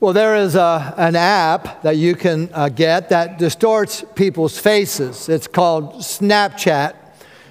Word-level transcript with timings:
Well, 0.00 0.14
there 0.14 0.34
is 0.36 0.54
a, 0.54 0.94
an 0.96 1.14
app 1.14 1.82
that 1.82 1.98
you 1.98 2.14
can 2.14 2.48
uh, 2.54 2.70
get 2.70 3.10
that 3.10 3.36
distorts 3.36 4.02
people's 4.14 4.58
faces. 4.58 5.28
It's 5.28 5.46
called 5.46 5.96
Snapchat. 5.96 6.96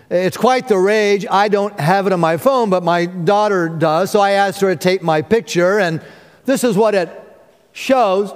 It's 0.09 0.35
quite 0.35 0.67
the 0.67 0.79
rage. 0.79 1.27
I 1.29 1.47
don't 1.47 1.79
have 1.79 2.07
it 2.07 2.13
on 2.13 2.19
my 2.19 2.37
phone, 2.37 2.71
but 2.71 2.81
my 2.81 3.05
daughter 3.05 3.69
does. 3.69 4.09
So 4.09 4.19
I 4.19 4.31
asked 4.31 4.61
her 4.61 4.73
to 4.73 4.75
take 4.75 5.03
my 5.03 5.21
picture, 5.21 5.77
and 5.77 6.01
this 6.45 6.63
is 6.63 6.75
what 6.75 6.95
it 6.95 7.11
shows. 7.71 8.33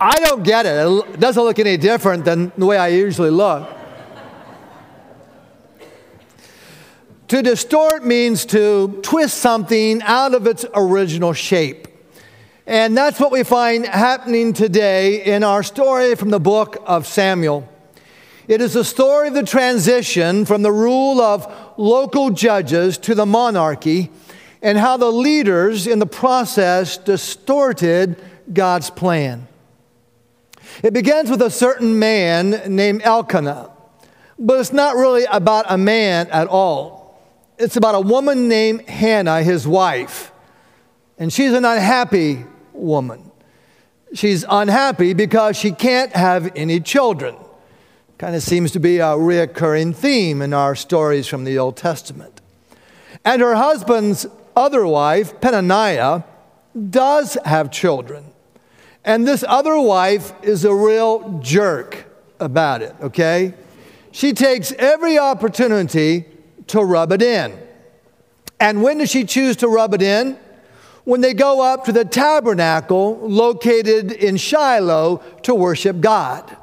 I 0.00 0.18
don't 0.18 0.42
get 0.42 0.66
it. 0.66 0.84
It 0.84 1.20
doesn't 1.20 1.40
look 1.40 1.60
any 1.60 1.76
different 1.76 2.24
than 2.24 2.50
the 2.58 2.66
way 2.66 2.76
I 2.76 2.88
usually 2.88 3.30
look. 3.30 3.77
To 7.28 7.42
distort 7.42 8.06
means 8.06 8.46
to 8.46 9.00
twist 9.02 9.36
something 9.36 10.00
out 10.00 10.34
of 10.34 10.46
its 10.46 10.64
original 10.74 11.34
shape. 11.34 11.86
And 12.66 12.96
that's 12.96 13.20
what 13.20 13.30
we 13.30 13.42
find 13.42 13.84
happening 13.86 14.54
today 14.54 15.24
in 15.24 15.44
our 15.44 15.62
story 15.62 16.14
from 16.14 16.30
the 16.30 16.40
book 16.40 16.82
of 16.86 17.06
Samuel. 17.06 17.68
It 18.46 18.62
is 18.62 18.76
a 18.76 18.84
story 18.84 19.28
of 19.28 19.34
the 19.34 19.42
transition 19.42 20.46
from 20.46 20.62
the 20.62 20.72
rule 20.72 21.20
of 21.20 21.54
local 21.76 22.30
judges 22.30 22.96
to 22.98 23.14
the 23.14 23.26
monarchy 23.26 24.10
and 24.62 24.78
how 24.78 24.96
the 24.96 25.12
leaders 25.12 25.86
in 25.86 25.98
the 25.98 26.06
process 26.06 26.96
distorted 26.96 28.16
God's 28.54 28.88
plan. 28.88 29.46
It 30.82 30.94
begins 30.94 31.28
with 31.28 31.42
a 31.42 31.50
certain 31.50 31.98
man 31.98 32.74
named 32.74 33.02
Elkanah, 33.04 33.70
but 34.38 34.60
it's 34.60 34.72
not 34.72 34.96
really 34.96 35.24
about 35.24 35.66
a 35.68 35.76
man 35.76 36.28
at 36.28 36.46
all 36.46 36.97
it's 37.58 37.76
about 37.76 37.94
a 37.94 38.00
woman 38.00 38.48
named 38.48 38.88
Hannah, 38.88 39.42
his 39.42 39.66
wife. 39.66 40.32
And 41.18 41.32
she's 41.32 41.52
an 41.52 41.64
unhappy 41.64 42.44
woman. 42.72 43.30
She's 44.14 44.44
unhappy 44.48 45.12
because 45.12 45.56
she 45.56 45.72
can't 45.72 46.12
have 46.12 46.52
any 46.54 46.80
children. 46.80 47.36
Kind 48.16 48.34
of 48.34 48.42
seems 48.42 48.70
to 48.72 48.80
be 48.80 48.98
a 48.98 49.14
reoccurring 49.16 49.94
theme 49.94 50.40
in 50.40 50.52
our 50.52 50.74
stories 50.74 51.26
from 51.26 51.44
the 51.44 51.58
Old 51.58 51.76
Testament. 51.76 52.40
And 53.24 53.42
her 53.42 53.56
husband's 53.56 54.26
other 54.56 54.86
wife, 54.86 55.40
Peninnah, 55.40 56.24
does 56.90 57.36
have 57.44 57.70
children. 57.70 58.24
And 59.04 59.26
this 59.26 59.44
other 59.46 59.78
wife 59.78 60.32
is 60.42 60.64
a 60.64 60.74
real 60.74 61.40
jerk 61.42 62.06
about 62.40 62.82
it, 62.82 62.94
okay? 63.00 63.54
She 64.12 64.32
takes 64.32 64.72
every 64.72 65.18
opportunity 65.18 66.26
to 66.68 66.82
rub 66.82 67.12
it 67.12 67.22
in. 67.22 67.58
And 68.60 68.82
when 68.82 68.98
does 68.98 69.10
she 69.10 69.24
choose 69.24 69.56
to 69.56 69.68
rub 69.68 69.94
it 69.94 70.02
in? 70.02 70.38
When 71.04 71.20
they 71.20 71.34
go 71.34 71.62
up 71.62 71.84
to 71.84 71.92
the 71.92 72.04
tabernacle 72.04 73.18
located 73.22 74.12
in 74.12 74.36
Shiloh 74.36 75.18
to 75.42 75.54
worship 75.54 76.00
God. 76.00 76.56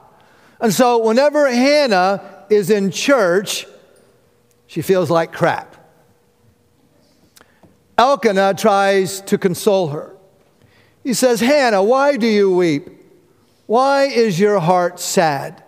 And 0.59 0.73
so, 0.73 0.99
whenever 0.99 1.49
Hannah 1.49 2.45
is 2.49 2.69
in 2.69 2.91
church, 2.91 3.65
she 4.67 4.81
feels 4.81 5.09
like 5.09 5.33
crap. 5.33 5.75
Elkanah 7.97 8.53
tries 8.55 9.21
to 9.21 9.37
console 9.37 9.87
her. 9.87 10.15
He 11.03 11.13
says, 11.13 11.39
Hannah, 11.39 11.83
why 11.83 12.17
do 12.17 12.27
you 12.27 12.53
weep? 12.53 12.89
Why 13.67 14.03
is 14.03 14.39
your 14.39 14.59
heart 14.59 14.99
sad? 14.99 15.63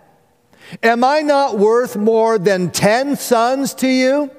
Am 0.82 1.02
I 1.02 1.20
not 1.20 1.58
worth 1.58 1.96
more 1.96 2.38
than 2.38 2.70
10 2.70 3.16
sons 3.16 3.74
to 3.74 3.88
you? 3.88 4.30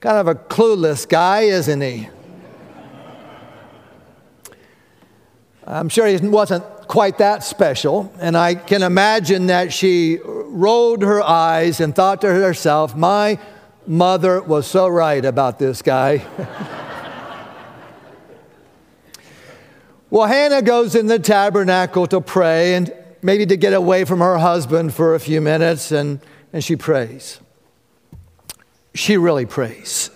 Kind 0.00 0.18
of 0.18 0.28
a 0.28 0.34
clueless 0.34 1.08
guy, 1.08 1.42
isn't 1.42 1.80
he? 1.80 2.08
I'm 5.66 5.88
sure 5.88 6.06
he 6.06 6.16
wasn't 6.16 6.64
quite 6.88 7.18
that 7.18 7.44
special, 7.44 8.12
and 8.20 8.36
I 8.36 8.54
can 8.54 8.82
imagine 8.82 9.46
that 9.46 9.72
she 9.72 10.18
rolled 10.24 11.02
her 11.02 11.22
eyes 11.22 11.80
and 11.80 11.94
thought 11.94 12.20
to 12.22 12.28
herself, 12.28 12.96
My 12.96 13.38
mother 13.86 14.42
was 14.42 14.66
so 14.66 14.88
right 14.88 15.24
about 15.24 15.58
this 15.58 15.82
guy. 15.82 16.24
well, 20.10 20.26
Hannah 20.26 20.62
goes 20.62 20.94
in 20.94 21.06
the 21.06 21.18
tabernacle 21.18 22.06
to 22.08 22.20
pray 22.20 22.74
and 22.74 22.92
maybe 23.22 23.46
to 23.46 23.56
get 23.56 23.72
away 23.72 24.04
from 24.04 24.18
her 24.18 24.38
husband 24.38 24.92
for 24.92 25.14
a 25.14 25.20
few 25.20 25.40
minutes, 25.40 25.92
and, 25.92 26.20
and 26.52 26.62
she 26.62 26.76
prays. 26.76 27.40
She 28.94 29.16
really 29.16 29.46
prays. 29.46 30.10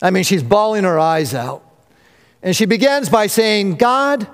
I 0.00 0.10
mean, 0.10 0.22
she's 0.22 0.42
bawling 0.42 0.84
her 0.84 0.98
eyes 0.98 1.34
out. 1.34 1.64
And 2.42 2.54
she 2.54 2.66
begins 2.66 3.08
by 3.08 3.26
saying, 3.26 3.76
God, 3.76 4.28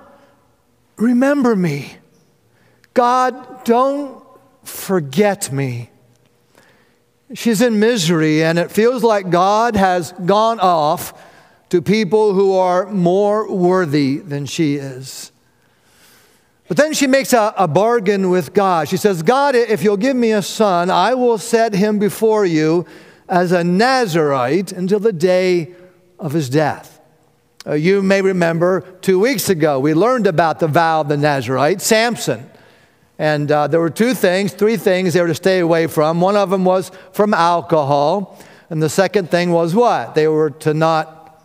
remember 0.97 1.56
me. 1.56 1.97
God, 2.93 3.65
don't 3.65 4.22
forget 4.62 5.50
me. 5.50 5.91
She's 7.33 7.62
in 7.62 7.81
misery, 7.81 8.44
and 8.44 8.59
it 8.59 8.71
feels 8.71 9.03
like 9.03 9.31
God 9.31 9.75
has 9.75 10.12
gone 10.12 10.60
off 10.60 11.15
to 11.71 11.81
people 11.81 12.34
who 12.34 12.54
are 12.54 12.87
more 12.87 13.50
worthy 13.50 14.19
than 14.19 14.47
she 14.47 14.77
is. 14.77 15.33
But 16.66 16.78
then 16.78 16.94
she 16.94 17.06
makes 17.06 17.32
a, 17.32 17.52
a, 17.58 17.69
bargain 17.69 18.30
with 18.30 18.54
God. 18.54 18.88
She 18.88 18.97
says, 18.97 19.22
God, 19.22 19.54
if 19.54 19.82
you'll 19.82 19.98
give 19.98 20.16
me 20.16 20.32
a 20.32 20.41
son, 20.41 20.91
I 20.91 21.14
will 21.14 21.36
set 21.36 21.75
him 21.75 21.98
before 21.98 22.47
you 22.47 22.86
as 23.28 23.52
a 23.52 23.62
Nazarite 23.62 24.72
until 24.72 24.98
the 24.98 25.12
day 25.12 25.74
of 26.19 26.32
his 26.32 26.48
death. 26.48 27.00
Uh, 27.66 27.74
you 27.74 28.03
may 28.03 28.22
remember 28.22 28.80
two 29.03 29.19
weeks 29.19 29.48
ago, 29.48 29.78
we 29.78 29.94
learned 29.94 30.26
about 30.26 30.58
the 30.58 30.69
vow 30.69 31.03
of 31.03 31.08
the 31.08 31.16
Nazarite, 31.16 31.80
Samson. 31.80 32.50
And 33.19 33.50
uh, 33.50 33.69
there 33.69 33.80
were 33.80 33.91
two 33.91 34.14
things, 34.14 34.53
three 34.53 34.76
things 34.76 35.14
they 35.14 35.20
were 35.20 35.28
to 35.28 35.34
stay 35.34 35.60
away 35.60 35.86
from. 35.86 36.20
One 36.20 36.36
of 36.36 36.50
them 36.50 36.64
was 36.64 36.91
from 37.12 37.32
alcohol. 37.32 38.38
And 38.70 38.82
the 38.82 38.88
second 38.88 39.30
thing 39.30 39.53
was 39.53 39.74
what? 39.74 40.14
They 40.14 40.28
were 40.28 40.50
to 40.50 40.74
not 40.74 41.42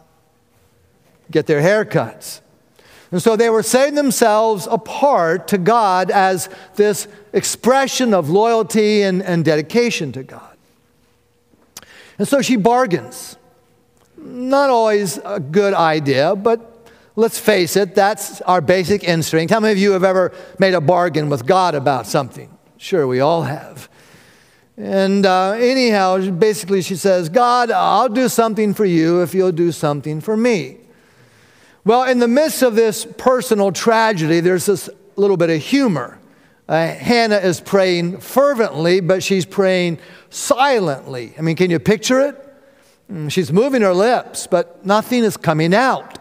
get 1.29 1.45
their 1.45 1.61
haircuts. 1.61 2.41
And 3.11 3.21
so 3.21 3.35
they 3.35 3.49
were 3.49 3.63
setting 3.63 3.95
themselves 3.95 4.67
apart 4.69 5.47
to 5.49 5.57
God 5.57 6.11
as 6.11 6.47
this 6.75 7.07
expression 7.33 8.13
of 8.13 8.29
loyalty 8.29 9.01
and, 9.01 9.23
and 9.23 9.43
dedication 9.43 10.11
to 10.11 10.23
God. 10.23 10.57
And 12.19 12.27
so 12.27 12.41
she 12.41 12.55
bargains. 12.55 13.37
Not 14.17 14.69
always 14.69 15.17
a 15.25 15.39
good 15.39 15.73
idea, 15.73 16.35
but 16.35 16.87
let's 17.15 17.39
face 17.39 17.75
it, 17.75 17.95
that's 17.95 18.41
our 18.41 18.61
basic 18.61 19.03
instinct. 19.03 19.51
How 19.51 19.59
many 19.59 19.71
of 19.71 19.77
you 19.79 19.91
have 19.93 20.03
ever 20.03 20.33
made 20.59 20.73
a 20.73 20.81
bargain 20.81 21.29
with 21.29 21.45
God 21.45 21.73
about 21.73 22.05
something? 22.05 22.55
Sure, 22.77 23.07
we 23.07 23.21
all 23.21 23.43
have. 23.43 23.89
And 24.77 25.25
uh, 25.25 25.51
anyhow, 25.51 26.29
basically, 26.31 26.81
she 26.81 26.95
says, 26.95 27.27
God, 27.27 27.71
I'll 27.71 28.07
do 28.07 28.29
something 28.29 28.73
for 28.73 28.85
you 28.85 29.21
if 29.21 29.33
you'll 29.33 29.51
do 29.51 29.71
something 29.71 30.21
for 30.21 30.37
me. 30.37 30.77
Well, 31.89 32.03
in 32.03 32.19
the 32.19 32.27
midst 32.27 32.61
of 32.61 32.75
this 32.75 33.03
personal 33.17 33.71
tragedy, 33.71 34.41
there's 34.41 34.67
this 34.67 34.91
little 35.15 35.37
bit 35.37 35.49
of 35.49 35.59
humor. 35.59 36.19
Uh, 36.67 36.85
Hannah 36.85 37.37
is 37.37 37.59
praying 37.59 38.19
fervently, 38.19 38.99
but 38.99 39.23
she's 39.23 39.43
praying 39.43 39.97
silently. 40.29 41.33
I 41.35 41.41
mean, 41.41 41.55
can 41.55 41.71
you 41.71 41.79
picture 41.79 42.19
it? 42.19 42.53
Mm, 43.11 43.31
she's 43.31 43.51
moving 43.51 43.81
her 43.81 43.95
lips, 43.95 44.45
but 44.45 44.85
nothing 44.85 45.23
is 45.23 45.35
coming 45.35 45.73
out. 45.73 46.19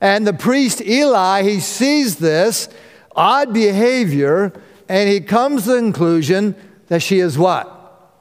And 0.00 0.26
the 0.26 0.32
priest 0.32 0.80
Eli, 0.80 1.42
he 1.42 1.60
sees 1.60 2.16
this 2.16 2.70
odd 3.14 3.52
behavior, 3.52 4.50
and 4.88 5.10
he 5.10 5.20
comes 5.20 5.64
to 5.64 5.72
the 5.72 5.78
conclusion 5.80 6.54
that 6.86 7.02
she 7.02 7.18
is 7.18 7.36
what? 7.36 8.14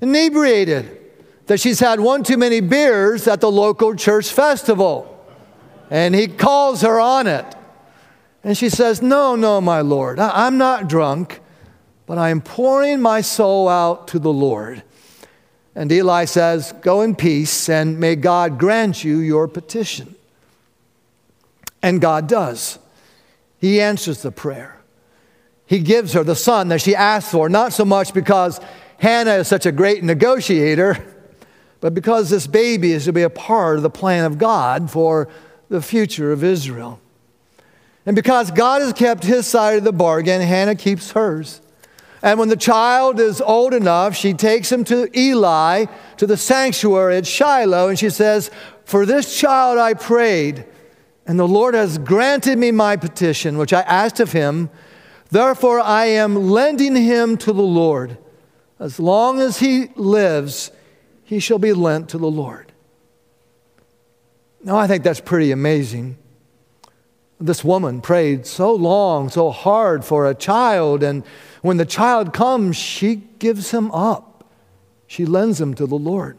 Inebriated. 0.00 1.00
That 1.46 1.58
she's 1.58 1.80
had 1.80 1.98
one 1.98 2.22
too 2.22 2.36
many 2.36 2.60
beers 2.60 3.26
at 3.26 3.40
the 3.40 3.50
local 3.50 3.96
church 3.96 4.30
festival 4.30 5.10
and 5.90 6.14
he 6.14 6.28
calls 6.28 6.82
her 6.82 6.98
on 7.00 7.26
it. 7.26 7.44
And 8.42 8.56
she 8.56 8.68
says, 8.68 9.00
No, 9.00 9.36
no, 9.36 9.60
my 9.60 9.80
Lord, 9.80 10.18
I'm 10.18 10.58
not 10.58 10.88
drunk, 10.88 11.40
but 12.06 12.18
I 12.18 12.30
am 12.30 12.40
pouring 12.40 13.00
my 13.00 13.20
soul 13.20 13.68
out 13.68 14.08
to 14.08 14.18
the 14.18 14.32
Lord. 14.32 14.82
And 15.74 15.90
Eli 15.90 16.26
says, 16.26 16.72
Go 16.82 17.00
in 17.00 17.16
peace, 17.16 17.68
and 17.68 17.98
may 17.98 18.16
God 18.16 18.58
grant 18.58 19.02
you 19.02 19.18
your 19.18 19.48
petition. 19.48 20.14
And 21.82 22.00
God 22.00 22.28
does. 22.28 22.78
He 23.58 23.80
answers 23.80 24.22
the 24.22 24.30
prayer. 24.30 24.78
He 25.66 25.78
gives 25.78 26.12
her 26.12 26.22
the 26.22 26.36
son 26.36 26.68
that 26.68 26.82
she 26.82 26.94
asked 26.94 27.30
for, 27.30 27.48
not 27.48 27.72
so 27.72 27.84
much 27.84 28.12
because 28.12 28.60
Hannah 28.98 29.36
is 29.36 29.48
such 29.48 29.66
a 29.66 29.72
great 29.72 30.04
negotiator, 30.04 31.02
but 31.80 31.94
because 31.94 32.30
this 32.30 32.46
baby 32.46 32.92
is 32.92 33.06
to 33.06 33.12
be 33.12 33.22
a 33.22 33.30
part 33.30 33.76
of 33.76 33.82
the 33.82 33.90
plan 33.90 34.24
of 34.24 34.38
God 34.38 34.90
for 34.90 35.28
the 35.74 35.82
future 35.82 36.30
of 36.30 36.44
Israel. 36.44 37.00
And 38.06 38.14
because 38.14 38.52
God 38.52 38.80
has 38.80 38.92
kept 38.92 39.24
his 39.24 39.44
side 39.44 39.76
of 39.76 39.82
the 39.82 39.92
bargain, 39.92 40.40
Hannah 40.40 40.76
keeps 40.76 41.10
hers. 41.10 41.60
And 42.22 42.38
when 42.38 42.48
the 42.48 42.56
child 42.56 43.18
is 43.18 43.40
old 43.40 43.74
enough, 43.74 44.14
she 44.14 44.34
takes 44.34 44.70
him 44.70 44.84
to 44.84 45.10
Eli, 45.18 45.86
to 46.18 46.26
the 46.28 46.36
sanctuary 46.36 47.16
at 47.16 47.26
Shiloh, 47.26 47.88
and 47.88 47.98
she 47.98 48.08
says, 48.08 48.52
For 48.84 49.04
this 49.04 49.36
child 49.36 49.78
I 49.78 49.94
prayed, 49.94 50.64
and 51.26 51.40
the 51.40 51.48
Lord 51.48 51.74
has 51.74 51.98
granted 51.98 52.56
me 52.56 52.70
my 52.70 52.94
petition, 52.94 53.58
which 53.58 53.72
I 53.72 53.80
asked 53.80 54.20
of 54.20 54.30
him. 54.30 54.70
Therefore, 55.32 55.80
I 55.80 56.04
am 56.04 56.36
lending 56.50 56.94
him 56.94 57.36
to 57.38 57.52
the 57.52 57.62
Lord. 57.62 58.16
As 58.78 59.00
long 59.00 59.40
as 59.40 59.58
he 59.58 59.88
lives, 59.96 60.70
he 61.24 61.40
shall 61.40 61.58
be 61.58 61.72
lent 61.72 62.10
to 62.10 62.18
the 62.18 62.30
Lord. 62.30 62.73
Now, 64.64 64.76
I 64.76 64.86
think 64.86 65.04
that's 65.04 65.20
pretty 65.20 65.52
amazing. 65.52 66.16
This 67.38 67.62
woman 67.62 68.00
prayed 68.00 68.46
so 68.46 68.72
long, 68.72 69.28
so 69.28 69.50
hard 69.50 70.04
for 70.06 70.26
a 70.26 70.34
child, 70.34 71.02
and 71.02 71.22
when 71.60 71.76
the 71.76 71.84
child 71.84 72.32
comes, 72.32 72.76
she 72.76 73.16
gives 73.16 73.72
him 73.72 73.90
up. 73.90 74.50
She 75.06 75.26
lends 75.26 75.60
him 75.60 75.74
to 75.74 75.86
the 75.86 75.96
Lord. 75.98 76.38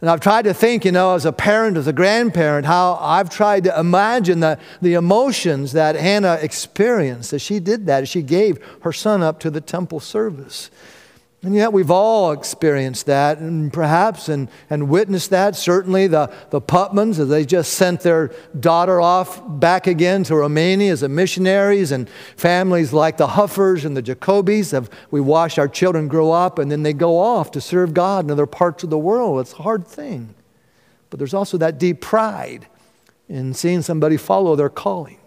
And 0.00 0.10
I've 0.10 0.20
tried 0.20 0.42
to 0.42 0.54
think, 0.54 0.84
you 0.84 0.92
know, 0.92 1.14
as 1.14 1.26
a 1.26 1.32
parent, 1.32 1.76
as 1.76 1.86
a 1.86 1.92
grandparent, 1.92 2.66
how 2.66 2.98
I've 3.00 3.28
tried 3.28 3.64
to 3.64 3.78
imagine 3.78 4.40
the, 4.40 4.58
the 4.80 4.94
emotions 4.94 5.72
that 5.72 5.96
Hannah 5.96 6.38
experienced 6.40 7.32
as 7.32 7.42
she 7.42 7.60
did 7.60 7.86
that, 7.86 8.02
as 8.02 8.08
she 8.08 8.22
gave 8.22 8.58
her 8.82 8.92
son 8.92 9.22
up 9.22 9.40
to 9.40 9.50
the 9.50 9.60
temple 9.60 10.00
service. 10.00 10.70
And 11.44 11.54
yet 11.54 11.74
we've 11.74 11.90
all 11.90 12.32
experienced 12.32 13.04
that 13.04 13.36
and 13.36 13.70
perhaps 13.70 14.30
and, 14.30 14.48
and 14.70 14.88
witnessed 14.88 15.28
that. 15.28 15.54
Certainly 15.54 16.06
the, 16.06 16.32
the 16.48 16.60
Putmans, 16.60 17.18
as 17.18 17.28
they 17.28 17.44
just 17.44 17.74
sent 17.74 18.00
their 18.00 18.32
daughter 18.58 18.98
off 18.98 19.42
back 19.60 19.86
again 19.86 20.24
to 20.24 20.36
Romania 20.36 20.90
as 20.90 21.02
a 21.02 21.08
missionaries, 21.08 21.92
and 21.92 22.08
families 22.36 22.94
like 22.94 23.18
the 23.18 23.26
Huffers 23.26 23.84
and 23.84 23.94
the 23.94 24.00
Jacobis 24.00 24.70
have 24.70 24.88
we 25.10 25.20
watched 25.20 25.58
our 25.58 25.68
children 25.68 26.08
grow 26.08 26.32
up 26.32 26.58
and 26.58 26.72
then 26.72 26.82
they 26.82 26.94
go 26.94 27.18
off 27.18 27.50
to 27.50 27.60
serve 27.60 27.92
God 27.92 28.24
in 28.24 28.30
other 28.30 28.46
parts 28.46 28.82
of 28.82 28.88
the 28.88 28.96
world. 28.96 29.40
It's 29.40 29.52
a 29.52 29.62
hard 29.62 29.86
thing. 29.86 30.34
But 31.10 31.18
there's 31.18 31.34
also 31.34 31.58
that 31.58 31.78
deep 31.78 32.00
pride 32.00 32.68
in 33.28 33.52
seeing 33.52 33.82
somebody 33.82 34.16
follow 34.16 34.56
their 34.56 34.70
calling. 34.70 35.18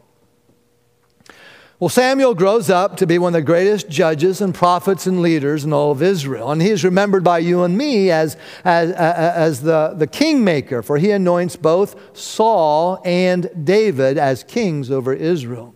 Well, 1.79 1.89
Samuel 1.89 2.33
grows 2.33 2.71
up 2.71 2.97
to 2.97 3.05
be 3.05 3.19
one 3.19 3.35
of 3.35 3.39
the 3.39 3.45
greatest 3.45 3.87
judges 3.87 4.41
and 4.41 4.53
prophets 4.53 5.05
and 5.05 5.21
leaders 5.21 5.63
in 5.63 5.71
all 5.71 5.91
of 5.91 6.01
Israel. 6.01 6.51
And 6.51 6.59
he 6.59 6.71
is 6.71 6.83
remembered 6.83 7.23
by 7.23 7.37
you 7.37 7.61
and 7.61 7.77
me 7.77 8.09
as, 8.09 8.35
as, 8.65 8.91
as 8.93 9.61
the, 9.61 9.93
the 9.95 10.07
kingmaker, 10.07 10.81
for 10.81 10.97
he 10.97 11.11
anoints 11.11 11.55
both 11.55 12.17
Saul 12.17 12.99
and 13.05 13.51
David 13.63 14.17
as 14.17 14.43
kings 14.43 14.89
over 14.89 15.13
Israel. 15.13 15.75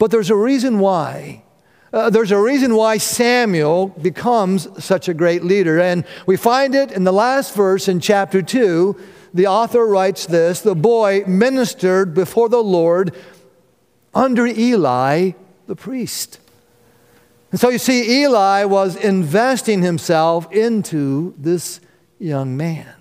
But 0.00 0.10
there's 0.10 0.30
a 0.30 0.34
reason 0.34 0.80
why. 0.80 1.44
Uh, 1.92 2.10
there's 2.10 2.32
a 2.32 2.40
reason 2.40 2.74
why 2.74 2.98
Samuel 2.98 3.86
becomes 3.86 4.66
such 4.84 5.08
a 5.08 5.14
great 5.14 5.44
leader. 5.44 5.78
And 5.78 6.04
we 6.26 6.36
find 6.36 6.74
it 6.74 6.90
in 6.90 7.04
the 7.04 7.12
last 7.12 7.54
verse 7.54 7.86
in 7.86 8.00
chapter 8.00 8.42
2. 8.42 8.98
The 9.32 9.46
author 9.46 9.86
writes 9.86 10.26
this 10.26 10.62
The 10.62 10.74
boy 10.74 11.22
ministered 11.28 12.12
before 12.12 12.48
the 12.48 12.62
Lord 12.62 13.14
under 14.16 14.46
Eli 14.46 15.32
the 15.66 15.76
priest. 15.76 16.40
And 17.50 17.60
so 17.60 17.68
you 17.68 17.78
see, 17.78 18.22
Eli 18.22 18.64
was 18.64 18.96
investing 18.96 19.82
himself 19.82 20.50
into 20.50 21.34
this 21.38 21.80
young 22.18 22.56
man. 22.56 22.92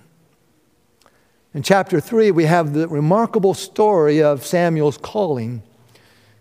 In 1.53 1.63
chapter 1.63 2.01
3, 2.01 2.31
we 2.31 2.45
have 2.45 2.73
the 2.73 2.87
remarkable 2.89 3.53
story 3.53 4.21
of 4.21 4.45
Samuel's 4.45 4.97
calling. 4.97 5.63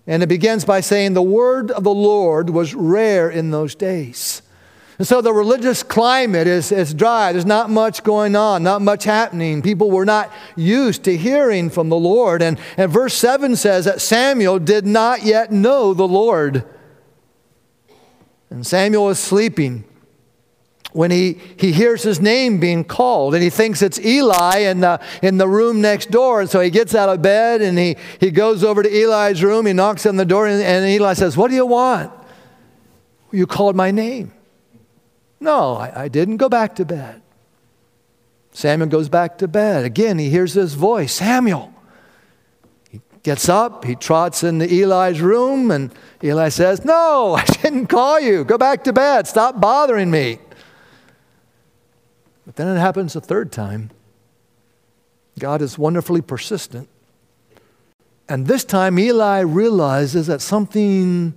And 0.09 0.25
it 0.25 0.29
begins 0.29 0.65
by 0.65 0.81
saying, 0.81 1.15
The 1.15 1.23
word 1.23 1.70
of 1.70 1.85
the 1.85 1.94
Lord 1.94 2.50
was 2.50 2.75
rare 2.75 3.31
in 3.31 3.53
those 3.53 3.77
days. 3.77 4.43
And 4.99 5.06
so 5.06 5.20
the 5.20 5.32
religious 5.32 5.82
climate 5.82 6.46
is, 6.46 6.70
is 6.70 6.94
dry. 6.94 7.32
There's 7.32 7.46
not 7.46 7.69
much 7.69 8.05
going 8.05 8.37
on, 8.37 8.62
not 8.62 8.81
much 8.81 9.05
happening. 9.05 9.61
People 9.61 9.91
were 9.91 10.05
not 10.05 10.32
used 10.56 11.05
to 11.05 11.17
hearing 11.17 11.69
from 11.69 11.88
the 11.88 11.96
Lord. 11.96 12.43
And, 12.43 12.58
and 12.76 12.93
verse 12.93 13.14
7 13.14 13.56
says 13.56 13.87
that 13.87 14.00
Samuel 14.00 14.61
did 14.61 14.87
not 14.87 15.25
yet 15.25 15.50
know 15.50 15.94
the 15.94 16.06
Lord. 16.06 16.64
And 18.50 18.64
Samuel 18.64 19.11
is 19.11 19.19
sleeping 19.19 19.85
when 20.93 21.11
he, 21.11 21.41
he 21.56 21.73
hears 21.73 22.05
his 22.05 22.20
name 22.20 22.61
being 22.61 22.85
called 22.85 23.35
and 23.35 23.43
he 23.43 23.50
thinks 23.50 23.82
it's 23.82 23.99
Eli 23.99 24.58
in 24.58 24.79
the, 24.79 25.00
in 25.23 25.38
the 25.38 25.49
room 25.49 25.81
next 25.81 26.12
door. 26.12 26.41
And 26.41 26.49
so 26.49 26.61
he 26.61 26.70
gets 26.70 26.94
out 26.94 27.08
of 27.08 27.20
bed 27.20 27.62
and 27.62 27.76
he, 27.76 27.96
he 28.20 28.31
goes 28.31 28.62
over 28.62 28.81
to 28.81 28.88
Eli's 28.88 29.43
room. 29.43 29.67
He 29.67 29.73
knocks 29.73 30.06
on 30.06 30.14
the 30.14 30.25
door 30.25 30.46
and, 30.46 30.62
and 30.62 30.87
Eli 30.87 31.14
says, 31.14 31.37
What 31.37 31.49
do 31.49 31.56
you 31.56 31.67
want? 31.67 32.12
You 33.32 33.49
called 33.49 33.75
my 33.75 33.91
name. 33.91 34.32
No, 35.44 35.75
I, 35.75 36.05
I 36.05 36.08
didn't 36.08 36.38
go 36.38 36.49
back 36.49 36.75
to 36.76 36.87
bed. 36.87 37.20
Samuel 38.52 38.88
goes 38.88 39.11
back 39.11 39.37
to 39.38 39.46
bed. 39.46 39.85
Again, 39.85 40.19
he 40.19 40.31
hears 40.31 40.55
this 40.55 40.73
voice 40.73 41.12
Samuel. 41.12 41.70
He 42.88 43.02
gets 43.23 43.49
up, 43.50 43.85
he 43.85 43.94
trots 43.94 44.43
into 44.43 44.64
Eli's 44.64 45.20
room, 45.20 45.70
and 45.70 45.93
Eli 46.23 46.49
says, 46.49 46.82
No, 46.82 47.35
I 47.38 47.44
didn't 47.44 47.88
call 47.88 48.19
you. 48.19 48.43
Go 48.44 48.56
back 48.56 48.85
to 48.85 48.93
bed. 48.94 49.26
Stop 49.26 49.61
bothering 49.61 50.11
me. 50.11 50.38
But 52.46 52.56
then 52.56 52.75
it 52.75 52.81
happens 52.81 53.14
a 53.14 53.20
third 53.20 53.52
time. 53.52 53.91
God 55.38 55.61
is 55.61 55.76
wonderfully 55.76 56.23
persistent. 56.23 56.88
And 58.31 58.46
this 58.46 58.64
time, 58.64 58.99
Eli 58.99 59.41
realizes 59.41 60.26
that 60.29 60.41
something 60.41 61.35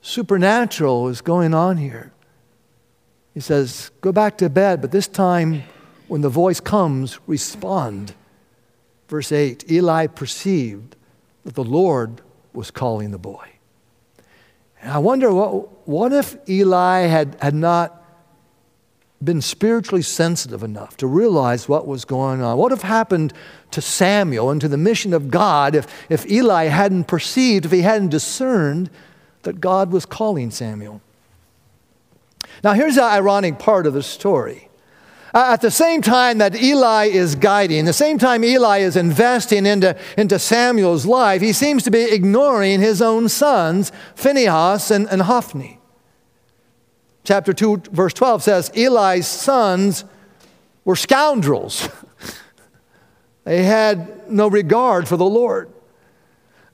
supernatural 0.00 1.08
is 1.08 1.20
going 1.20 1.52
on 1.52 1.76
here. 1.76 2.13
He 3.34 3.40
says, 3.40 3.90
Go 4.00 4.12
back 4.12 4.38
to 4.38 4.48
bed, 4.48 4.80
but 4.80 4.92
this 4.92 5.08
time 5.08 5.64
when 6.08 6.20
the 6.20 6.28
voice 6.28 6.60
comes, 6.60 7.18
respond. 7.26 8.14
Verse 9.08 9.32
8 9.32 9.70
Eli 9.70 10.06
perceived 10.06 10.96
that 11.44 11.54
the 11.54 11.64
Lord 11.64 12.22
was 12.52 12.70
calling 12.70 13.10
the 13.10 13.18
boy. 13.18 13.48
And 14.80 14.92
I 14.92 14.98
wonder 14.98 15.32
what, 15.32 15.88
what 15.88 16.12
if 16.12 16.36
Eli 16.48 17.02
had, 17.02 17.36
had 17.40 17.54
not 17.54 18.02
been 19.22 19.40
spiritually 19.40 20.02
sensitive 20.02 20.62
enough 20.62 20.96
to 20.98 21.06
realize 21.06 21.68
what 21.68 21.86
was 21.86 22.04
going 22.04 22.42
on? 22.42 22.58
What 22.58 22.70
have 22.70 22.82
happened 22.82 23.32
to 23.70 23.80
Samuel 23.80 24.50
and 24.50 24.60
to 24.60 24.68
the 24.68 24.76
mission 24.76 25.14
of 25.14 25.30
God 25.30 25.74
if, 25.74 25.86
if 26.10 26.30
Eli 26.30 26.66
hadn't 26.66 27.04
perceived, 27.04 27.64
if 27.64 27.72
he 27.72 27.80
hadn't 27.82 28.10
discerned 28.10 28.90
that 29.42 29.60
God 29.60 29.90
was 29.90 30.06
calling 30.06 30.50
Samuel? 30.50 31.00
Now, 32.62 32.72
here's 32.72 32.94
the 32.94 33.02
ironic 33.02 33.58
part 33.58 33.86
of 33.86 33.94
the 33.94 34.02
story. 34.02 34.68
at 35.34 35.60
the 35.60 35.70
same 35.70 36.00
time 36.00 36.38
that 36.38 36.54
Eli 36.54 37.06
is 37.06 37.34
guiding, 37.34 37.84
the 37.84 37.92
same 37.92 38.18
time 38.18 38.44
Eli 38.44 38.78
is 38.78 38.96
investing 38.96 39.66
into, 39.66 39.96
into 40.16 40.38
Samuel's 40.38 41.06
life, 41.06 41.42
he 41.42 41.52
seems 41.52 41.82
to 41.82 41.90
be 41.90 42.02
ignoring 42.02 42.80
his 42.80 43.02
own 43.02 43.28
sons, 43.28 43.90
Phinehas 44.14 44.90
and, 44.90 45.08
and 45.08 45.22
Hophni. 45.22 45.80
Chapter 47.24 47.52
2, 47.52 47.84
verse 47.90 48.12
12 48.12 48.42
says, 48.42 48.70
Eli's 48.76 49.26
sons 49.26 50.04
were 50.84 50.96
scoundrels. 50.96 51.88
they 53.44 53.64
had 53.64 54.30
no 54.30 54.46
regard 54.46 55.08
for 55.08 55.16
the 55.16 55.24
Lord. 55.24 55.70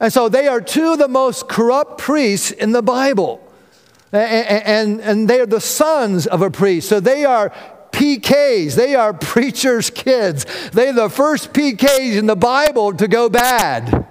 And 0.01 0.13
so 0.13 0.29
they 0.29 0.49
are 0.49 0.61
two 0.61 0.95
of 0.95 0.99
the 0.99 1.09
most 1.09 1.49
corrupt 1.49 1.99
priests 1.99 2.51
in 2.51 2.73
the 2.73 2.83
Bible 2.83 3.47
and, 4.13 4.67
and, 4.67 5.01
and 5.01 5.31
they 5.31 5.41
are 5.41 5.47
the 5.47 5.61
sons 5.61 6.27
of 6.27 6.43
a 6.43 6.51
priest. 6.51 6.89
So 6.89 7.01
they 7.01 7.25
are 7.25 7.51
PKs. 7.93 8.75
They 8.75 8.95
are 8.95 9.13
preacher's 9.13 9.91
kids. 9.91 10.47
They're 10.71 10.93
the 10.93 11.11
first 11.11 11.53
PKs 11.53 12.17
in 12.17 12.27
the 12.27 12.37
Bible 12.37 12.93
to 12.95 13.07
go 13.09 13.29
bad. 13.29 14.07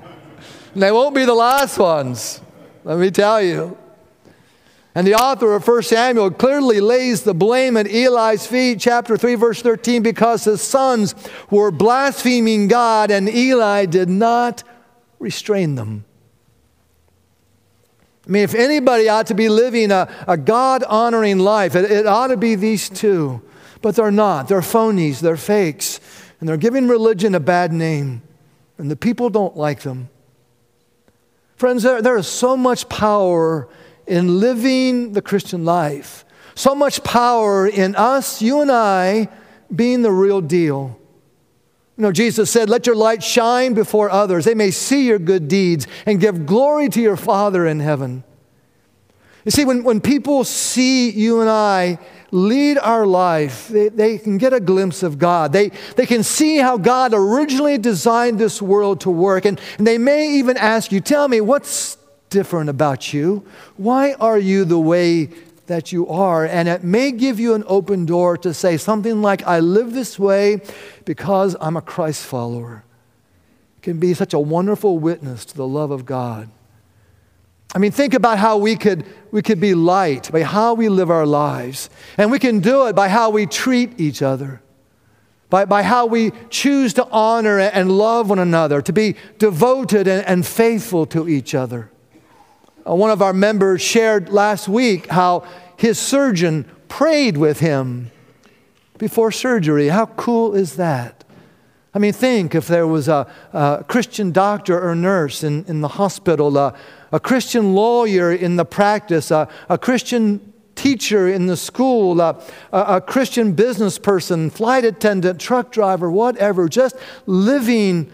And 0.74 0.84
they 0.84 0.92
won't 0.92 1.16
be 1.16 1.26
the 1.26 1.34
last 1.34 1.78
ones, 1.78 2.42
let 2.84 3.00
me 3.00 3.12
tell 3.12 3.42
you. 3.42 3.78
And 4.96 5.06
the 5.06 5.16
author 5.16 5.56
of 5.56 5.68
1 5.68 5.84
Samuel 5.84 6.32
clearly 6.32 6.82
lays 6.82 7.24
the 7.24 7.34
blame 7.34 7.78
at 7.78 7.88
Eli's 7.88 8.46
feet, 8.46 8.80
chapter 8.80 9.18
3, 9.18 9.36
verse 9.36 9.62
13, 9.62 10.02
because 10.02 10.44
his 10.44 10.62
sons 10.62 11.16
were 11.50 11.72
blaspheming 11.72 12.68
God 12.68 13.12
and 13.12 13.30
Eli 13.30 13.86
did 13.86 14.10
not 14.10 14.64
restrain 15.20 15.76
them. 15.76 16.06
I 18.30 18.32
mean, 18.32 18.44
if 18.44 18.54
anybody 18.54 19.10
ought 19.10 19.26
to 19.28 19.34
be 19.34 19.50
living 19.50 19.90
a, 19.90 20.08
a 20.28 20.38
God 20.38 20.84
honoring 20.84 21.40
life, 21.40 21.76
it, 21.76 21.90
it 21.90 22.06
ought 22.06 22.28
to 22.28 22.38
be 22.38 22.54
these 22.54 22.88
two. 22.88 23.42
But 23.82 23.96
they're 23.96 24.12
not. 24.12 24.48
They're 24.48 24.62
phonies, 24.62 25.20
they're 25.20 25.36
fakes, 25.36 26.00
and 26.40 26.48
they're 26.48 26.58
giving 26.58 26.88
religion 26.88 27.34
a 27.34 27.40
bad 27.40 27.74
name, 27.74 28.22
and 28.78 28.92
the 28.92 28.96
people 28.96 29.32
don't 29.32 29.58
like 29.58 29.82
them. 29.82 30.10
Friends, 31.56 31.82
there, 31.82 32.04
there 32.04 32.18
is 32.18 32.28
so 32.28 32.56
much 32.56 32.88
power 32.88 33.68
in 34.06 34.40
living 34.40 35.14
the 35.14 35.24
Christian 35.24 35.66
life, 35.66 36.24
so 36.54 36.76
much 36.76 37.04
power 37.04 37.68
in 37.68 37.96
us, 37.96 38.44
you 38.44 38.62
and 38.62 38.72
I, 38.72 39.30
being 39.76 40.04
the 40.04 40.12
real 40.12 40.42
deal. 40.42 40.99
You 42.00 42.04
know, 42.04 42.12
Jesus 42.14 42.50
said, 42.50 42.70
Let 42.70 42.88
your 42.88 42.96
light 42.96 43.22
shine 43.22 43.74
before 43.74 44.10
others. 44.10 44.46
They 44.46 44.56
may 44.56 44.72
see 44.72 45.06
your 45.06 45.20
good 45.20 45.50
deeds 45.50 45.86
and 46.06 46.22
give 46.22 46.46
glory 46.46 46.88
to 46.88 47.02
your 47.02 47.18
Father 47.18 47.68
in 47.68 47.82
heaven. 47.82 48.24
You 49.44 49.52
see, 49.52 49.66
when, 49.66 49.84
when 49.84 50.00
people 50.00 50.46
see 50.46 51.10
you 51.10 51.42
and 51.42 51.50
I 51.50 52.00
lead 52.32 52.78
our 52.78 53.06
life, 53.06 53.68
they, 53.68 53.90
they 53.90 54.18
can 54.18 54.38
get 54.38 54.54
a 54.54 54.62
glimpse 54.62 55.04
of 55.04 55.20
God. 55.20 55.52
They, 55.52 55.72
they 55.98 56.06
can 56.06 56.24
see 56.24 56.60
how 56.60 56.78
God 56.78 57.12
originally 57.14 57.78
designed 57.78 58.40
this 58.40 58.62
world 58.62 59.02
to 59.02 59.10
work. 59.10 59.44
And, 59.44 59.60
and 59.78 59.86
they 59.86 59.98
may 59.98 60.36
even 60.36 60.56
ask 60.56 60.94
you, 60.94 61.02
Tell 61.02 61.28
me, 61.28 61.42
what's 61.42 61.98
different 62.30 62.70
about 62.70 63.12
you? 63.12 63.46
Why 63.76 64.14
are 64.14 64.40
you 64.40 64.64
the 64.64 64.80
way 64.80 65.32
that 65.70 65.92
you 65.92 66.08
are? 66.08 66.46
And 66.46 66.68
it 66.68 66.84
may 66.84 67.12
give 67.12 67.40
you 67.40 67.54
an 67.54 67.64
open 67.66 68.06
door 68.06 68.38
to 68.38 68.54
say 68.54 68.76
something 68.76 69.22
like, 69.22 69.42
I 69.48 69.60
live 69.60 69.94
this 69.94 70.20
way 70.20 70.62
because 71.06 71.56
I'm 71.62 71.78
a 71.78 71.82
Christ 71.82 72.26
follower. 72.26 72.84
It 73.78 73.84
can 73.84 74.00
be 74.00 74.14
such 74.14 74.34
a 74.34 74.40
wonderful 74.40 75.00
witness 75.00 75.46
to 75.46 75.56
the 75.56 75.68
love 75.68 75.92
of 75.92 76.06
God. 76.06 76.50
I 77.74 77.78
mean, 77.78 77.92
think 77.92 78.14
about 78.16 78.40
how 78.40 78.58
we 78.58 78.76
could, 78.76 79.06
we 79.32 79.42
could 79.42 79.60
be 79.60 79.76
light 79.76 80.32
by 80.32 80.42
how 80.42 80.74
we 80.74 80.90
live 80.90 81.12
our 81.12 81.26
lives. 81.26 81.90
And 82.18 82.32
we 82.32 82.40
can 82.40 82.60
do 82.60 82.88
it 82.88 82.96
by 82.96 83.08
how 83.08 83.30
we 83.30 83.46
treat 83.46 84.00
each 84.00 84.24
other, 84.24 84.62
by, 85.50 85.66
by 85.66 85.84
how 85.84 86.08
we 86.08 86.32
choose 86.50 86.96
to 86.96 87.08
honor 87.10 87.60
and 87.60 87.92
love 87.92 88.30
one 88.30 88.40
another, 88.40 88.82
to 88.82 88.92
be 88.92 89.16
devoted 89.38 90.08
and, 90.08 90.26
and 90.26 90.48
faithful 90.48 91.06
to 91.08 91.30
each 91.30 91.54
other. 91.54 91.92
Uh, 92.88 92.96
one 92.96 93.12
of 93.12 93.22
our 93.22 93.34
members 93.34 93.82
shared 93.82 94.30
last 94.30 94.68
week 94.68 95.08
how 95.08 95.46
his 95.78 95.98
surgeon 96.00 96.66
prayed 96.88 97.38
with 97.38 97.60
him 97.60 98.12
before 98.98 99.32
surgery. 99.32 99.88
How 99.88 100.08
cool 100.08 100.54
is 100.54 100.76
that? 100.76 101.24
I 101.94 102.00
mean, 102.00 102.14
think 102.14 102.54
if 102.54 102.68
there 102.68 102.86
was 102.86 103.08
a, 103.08 103.28
a 103.52 103.84
Christian 103.88 104.32
doctor 104.32 104.80
or 104.80 104.94
nurse 104.94 105.44
in, 105.44 105.66
in 105.66 105.82
the 105.82 105.88
hospital, 105.88 106.56
uh, 106.58 106.76
a 107.12 107.20
Christian 107.20 107.74
lawyer 107.74 108.32
in 108.32 108.58
the 108.58 108.66
practice, 108.66 109.32
a, 109.32 109.48
a 109.70 109.78
Christian 109.78 110.54
teacher 110.76 111.28
in 111.28 111.48
the 111.48 111.58
school, 111.58 112.22
a, 112.22 112.42
a, 112.72 113.02
Christian 113.02 113.54
business 113.54 113.98
person, 113.98 114.50
flight 114.50 114.86
attendant, 114.86 115.42
truck 115.42 115.72
driver, 115.72 116.10
whatever, 116.10 116.70
just 116.70 116.96
living 117.26 118.10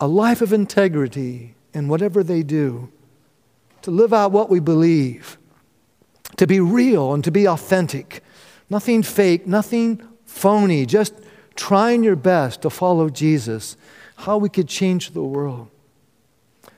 a 0.00 0.08
life 0.08 0.42
of 0.42 0.52
integrity 0.52 1.54
in 1.74 1.88
whatever 1.88 2.24
they 2.24 2.42
do, 2.42 2.90
to 3.82 3.90
live 3.90 4.12
out 4.12 4.32
what 4.32 4.50
we 4.50 4.60
believe, 4.60 5.38
to 6.36 6.46
be 6.46 6.60
real 6.60 7.14
and 7.14 7.24
to 7.24 7.30
be 7.30 7.46
authentic, 7.46 8.22
nothing 8.70 9.02
fake, 9.02 9.46
nothing 9.46 10.02
phony, 10.24 10.86
just 10.86 11.14
trying 11.54 12.04
your 12.04 12.16
best 12.16 12.62
to 12.62 12.70
follow 12.70 13.08
Jesus, 13.08 13.76
how 14.16 14.38
we 14.38 14.48
could 14.48 14.68
change 14.68 15.10
the 15.10 15.22
world. 15.22 15.68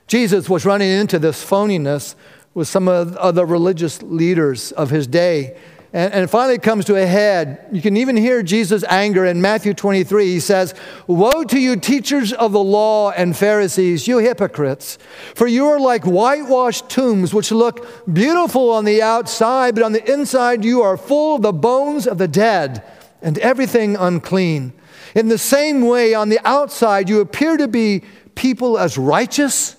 Jesus 0.07 0.49
was 0.49 0.65
running 0.65 0.91
into 0.91 1.19
this 1.19 1.45
phoniness 1.45 2.15
with 2.55 2.67
some 2.67 2.89
of 2.89 3.35
the 3.35 3.47
religious 3.47 4.03
leaders 4.03 4.73
of 4.73 4.91
his 4.91 5.07
day. 5.07 5.57
And, 5.93 6.13
and 6.13 6.31
finally 6.31 6.55
it 6.55 6.63
comes 6.63 6.85
to 6.87 6.97
a 6.97 7.07
head. 7.07 7.67
You 7.73 7.83
can 7.83 7.97
even 7.97 8.17
hear 8.17 8.43
Jesus' 8.43 8.85
anger 8.85 9.25
in 9.25 9.41
Matthew 9.41 9.75
23. 9.75 10.27
He 10.27 10.41
says, 10.41 10.75
Woe 11.07 11.45
to 11.45 11.59
you, 11.59 11.77
teachers 11.77 12.33
of 12.33 12.53
the 12.53 12.63
law 12.63 13.11
and 13.11 13.37
Pharisees, 13.37 14.07
you 14.07 14.19
hypocrites! 14.19 14.99
For 15.35 15.47
you 15.47 15.67
are 15.67 15.81
like 15.81 16.05
whitewashed 16.05 16.89
tombs, 16.89 17.35
which 17.35 17.51
look 17.51 17.87
beautiful 18.13 18.71
on 18.71 18.85
the 18.85 19.03
outside, 19.03 19.75
but 19.75 19.85
on 19.85 19.93
the 19.93 20.13
inside 20.13 20.65
you 20.65 20.83
are 20.83 20.97
full 20.97 21.37
of 21.37 21.43
the 21.43 21.53
bones 21.53 22.07
of 22.07 22.19
the 22.19 22.29
dead 22.29 22.85
and 23.21 23.39
everything 23.39 23.97
unclean. 23.97 24.73
In 25.15 25.29
the 25.29 25.39
same 25.39 25.83
way, 25.83 26.15
on 26.15 26.29
the 26.29 26.41
outside 26.47 27.09
you 27.09 27.21
appear 27.21 27.57
to 27.57 27.67
be 27.67 28.03
people 28.35 28.79
as 28.79 28.97
righteous 28.97 29.77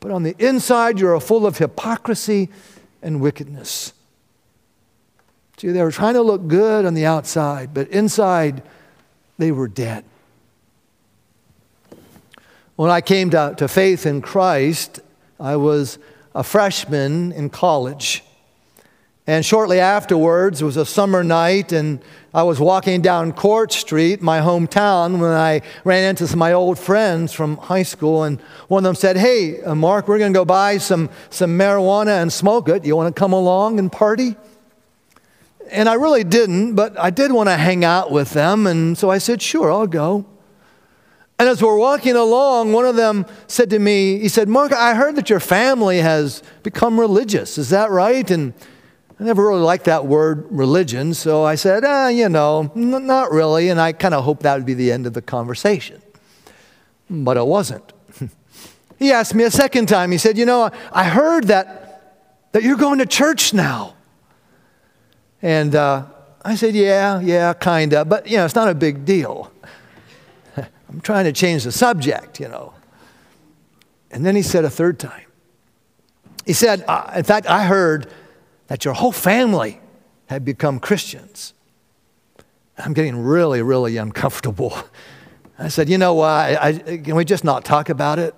but 0.00 0.10
on 0.10 0.22
the 0.22 0.34
inside, 0.38 0.98
you're 0.98 1.20
full 1.20 1.46
of 1.46 1.58
hypocrisy 1.58 2.48
and 3.02 3.20
wickedness. 3.20 3.92
See, 5.60 5.68
they 5.68 5.82
were 5.82 5.90
trying 5.90 6.14
to 6.14 6.22
look 6.22 6.48
good 6.48 6.86
on 6.86 6.94
the 6.94 7.04
outside, 7.04 7.74
but 7.74 7.88
inside, 7.88 8.62
they 9.36 9.52
were 9.52 9.68
dead. 9.68 10.06
When 12.76 12.90
I 12.90 13.02
came 13.02 13.28
to, 13.32 13.54
to 13.58 13.68
faith 13.68 14.06
in 14.06 14.22
Christ, 14.22 15.00
I 15.38 15.56
was 15.56 15.98
a 16.34 16.42
freshman 16.42 17.32
in 17.32 17.50
college. 17.50 18.24
And 19.26 19.44
shortly 19.44 19.80
afterwards, 19.80 20.62
it 20.62 20.64
was 20.64 20.78
a 20.78 20.86
summer 20.86 21.22
night, 21.22 21.72
and 21.72 22.00
I 22.32 22.44
was 22.44 22.58
walking 22.58 23.02
down 23.02 23.34
Court 23.34 23.70
Street, 23.70 24.22
my 24.22 24.38
hometown, 24.38 25.20
when 25.20 25.30
I 25.30 25.60
ran 25.84 26.08
into 26.08 26.26
some 26.26 26.36
of 26.36 26.38
my 26.38 26.54
old 26.54 26.78
friends 26.78 27.34
from 27.34 27.58
high 27.58 27.82
school. 27.82 28.22
And 28.22 28.40
one 28.68 28.86
of 28.86 28.88
them 28.88 28.94
said, 28.94 29.18
Hey, 29.18 29.60
uh, 29.60 29.74
Mark, 29.74 30.08
we're 30.08 30.16
going 30.16 30.32
to 30.32 30.38
go 30.38 30.46
buy 30.46 30.78
some, 30.78 31.10
some 31.28 31.58
marijuana 31.58 32.22
and 32.22 32.32
smoke 32.32 32.70
it. 32.70 32.86
You 32.86 32.96
want 32.96 33.14
to 33.14 33.20
come 33.20 33.34
along 33.34 33.78
and 33.78 33.92
party? 33.92 34.36
And 35.70 35.88
I 35.88 35.94
really 35.94 36.24
didn't, 36.24 36.74
but 36.74 36.98
I 36.98 37.10
did 37.10 37.32
want 37.32 37.48
to 37.48 37.56
hang 37.56 37.84
out 37.84 38.10
with 38.10 38.30
them. 38.30 38.66
And 38.66 38.98
so 38.98 39.10
I 39.10 39.18
said, 39.18 39.40
Sure, 39.40 39.70
I'll 39.70 39.86
go. 39.86 40.26
And 41.38 41.48
as 41.48 41.62
we're 41.62 41.78
walking 41.78 42.16
along, 42.16 42.72
one 42.72 42.84
of 42.84 42.96
them 42.96 43.24
said 43.46 43.70
to 43.70 43.78
me, 43.78 44.18
He 44.18 44.28
said, 44.28 44.48
Mark, 44.48 44.72
I 44.72 44.94
heard 44.94 45.16
that 45.16 45.30
your 45.30 45.40
family 45.40 45.98
has 45.98 46.42
become 46.62 46.98
religious. 46.98 47.56
Is 47.56 47.70
that 47.70 47.90
right? 47.90 48.28
And 48.30 48.52
I 49.20 49.24
never 49.24 49.46
really 49.46 49.60
liked 49.60 49.84
that 49.84 50.06
word 50.06 50.46
religion, 50.50 51.12
so 51.12 51.44
I 51.44 51.54
said, 51.54 51.84
ah, 51.84 52.08
you 52.08 52.30
know, 52.30 52.72
n- 52.74 53.06
not 53.06 53.30
really. 53.30 53.68
And 53.68 53.78
I 53.78 53.92
kind 53.92 54.14
of 54.14 54.24
hoped 54.24 54.44
that 54.44 54.56
would 54.56 54.64
be 54.64 54.72
the 54.72 54.90
end 54.90 55.06
of 55.06 55.12
the 55.12 55.20
conversation. 55.20 56.00
But 57.10 57.36
it 57.36 57.46
wasn't. 57.46 57.92
he 58.98 59.12
asked 59.12 59.34
me 59.34 59.44
a 59.44 59.50
second 59.50 59.88
time, 59.88 60.10
he 60.10 60.16
said, 60.16 60.38
You 60.38 60.46
know, 60.46 60.70
I 60.90 61.04
heard 61.04 61.48
that, 61.48 62.48
that 62.52 62.62
you're 62.62 62.78
going 62.78 62.98
to 63.00 63.06
church 63.06 63.52
now. 63.52 63.94
And 65.42 65.74
uh, 65.74 66.06
I 66.44 66.54
said, 66.54 66.74
Yeah, 66.74 67.20
yeah, 67.20 67.52
kind 67.54 67.92
of. 67.94 68.08
But, 68.08 68.26
you 68.26 68.36
know, 68.36 68.44
it's 68.44 68.54
not 68.54 68.68
a 68.68 68.74
big 68.74 69.04
deal. 69.04 69.52
I'm 70.56 71.00
trying 71.00 71.24
to 71.24 71.32
change 71.32 71.64
the 71.64 71.72
subject, 71.72 72.40
you 72.40 72.48
know. 72.48 72.74
And 74.10 74.26
then 74.26 74.36
he 74.36 74.42
said 74.42 74.64
a 74.64 74.70
third 74.70 74.98
time, 74.98 75.26
He 76.44 76.52
said, 76.52 76.84
uh, 76.86 77.12
In 77.16 77.24
fact, 77.24 77.46
I 77.46 77.64
heard 77.64 78.10
that 78.66 78.84
your 78.84 78.94
whole 78.94 79.12
family 79.12 79.80
had 80.26 80.44
become 80.44 80.78
Christians. 80.78 81.54
I'm 82.78 82.92
getting 82.92 83.18
really, 83.18 83.62
really 83.62 83.96
uncomfortable. 83.96 84.76
I 85.58 85.68
said, 85.68 85.88
You 85.88 85.98
know 85.98 86.14
what? 86.14 86.28
I, 86.28 86.68
I, 86.68 86.98
can 86.98 87.14
we 87.14 87.24
just 87.24 87.44
not 87.44 87.64
talk 87.64 87.88
about 87.88 88.18
it? 88.18 88.34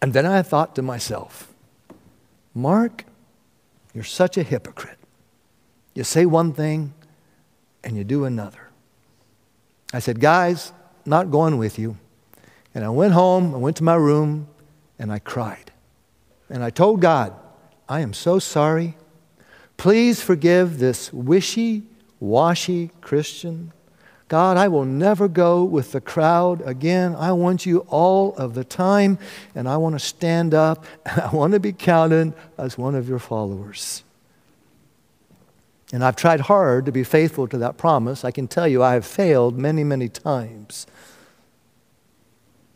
And 0.00 0.12
then 0.12 0.26
I 0.26 0.42
thought 0.42 0.74
to 0.74 0.82
myself, 0.82 1.51
Mark, 2.54 3.04
you're 3.94 4.04
such 4.04 4.36
a 4.36 4.42
hypocrite. 4.42 4.98
You 5.94 6.04
say 6.04 6.26
one 6.26 6.52
thing 6.52 6.94
and 7.84 7.96
you 7.96 8.04
do 8.04 8.24
another. 8.24 8.70
I 9.92 9.98
said, 9.98 10.20
Guys, 10.20 10.72
not 11.04 11.30
going 11.30 11.58
with 11.58 11.78
you. 11.78 11.96
And 12.74 12.84
I 12.84 12.88
went 12.88 13.12
home, 13.12 13.54
I 13.54 13.58
went 13.58 13.76
to 13.78 13.84
my 13.84 13.96
room, 13.96 14.48
and 14.98 15.12
I 15.12 15.18
cried. 15.18 15.72
And 16.48 16.62
I 16.62 16.70
told 16.70 17.00
God, 17.00 17.34
I 17.88 18.00
am 18.00 18.14
so 18.14 18.38
sorry. 18.38 18.96
Please 19.76 20.22
forgive 20.22 20.78
this 20.78 21.12
wishy 21.12 21.82
washy 22.22 22.90
Christian. 23.00 23.72
God, 24.32 24.56
I 24.56 24.66
will 24.66 24.86
never 24.86 25.28
go 25.28 25.62
with 25.62 25.92
the 25.92 26.00
crowd 26.00 26.62
again. 26.64 27.14
I 27.14 27.32
want 27.32 27.66
you 27.66 27.80
all 27.80 28.34
of 28.36 28.54
the 28.54 28.64
time, 28.64 29.18
and 29.54 29.68
I 29.68 29.76
want 29.76 29.94
to 29.94 29.98
stand 29.98 30.54
up, 30.54 30.86
and 31.04 31.20
I 31.20 31.28
want 31.34 31.52
to 31.52 31.60
be 31.60 31.74
counted 31.74 32.32
as 32.56 32.78
one 32.78 32.94
of 32.94 33.06
your 33.06 33.18
followers. 33.18 34.04
And 35.92 36.02
I've 36.02 36.16
tried 36.16 36.40
hard 36.40 36.86
to 36.86 36.92
be 36.92 37.04
faithful 37.04 37.46
to 37.48 37.58
that 37.58 37.76
promise. 37.76 38.24
I 38.24 38.30
can 38.30 38.48
tell 38.48 38.66
you 38.66 38.82
I 38.82 38.94
have 38.94 39.04
failed 39.04 39.58
many, 39.58 39.84
many 39.84 40.08
times. 40.08 40.86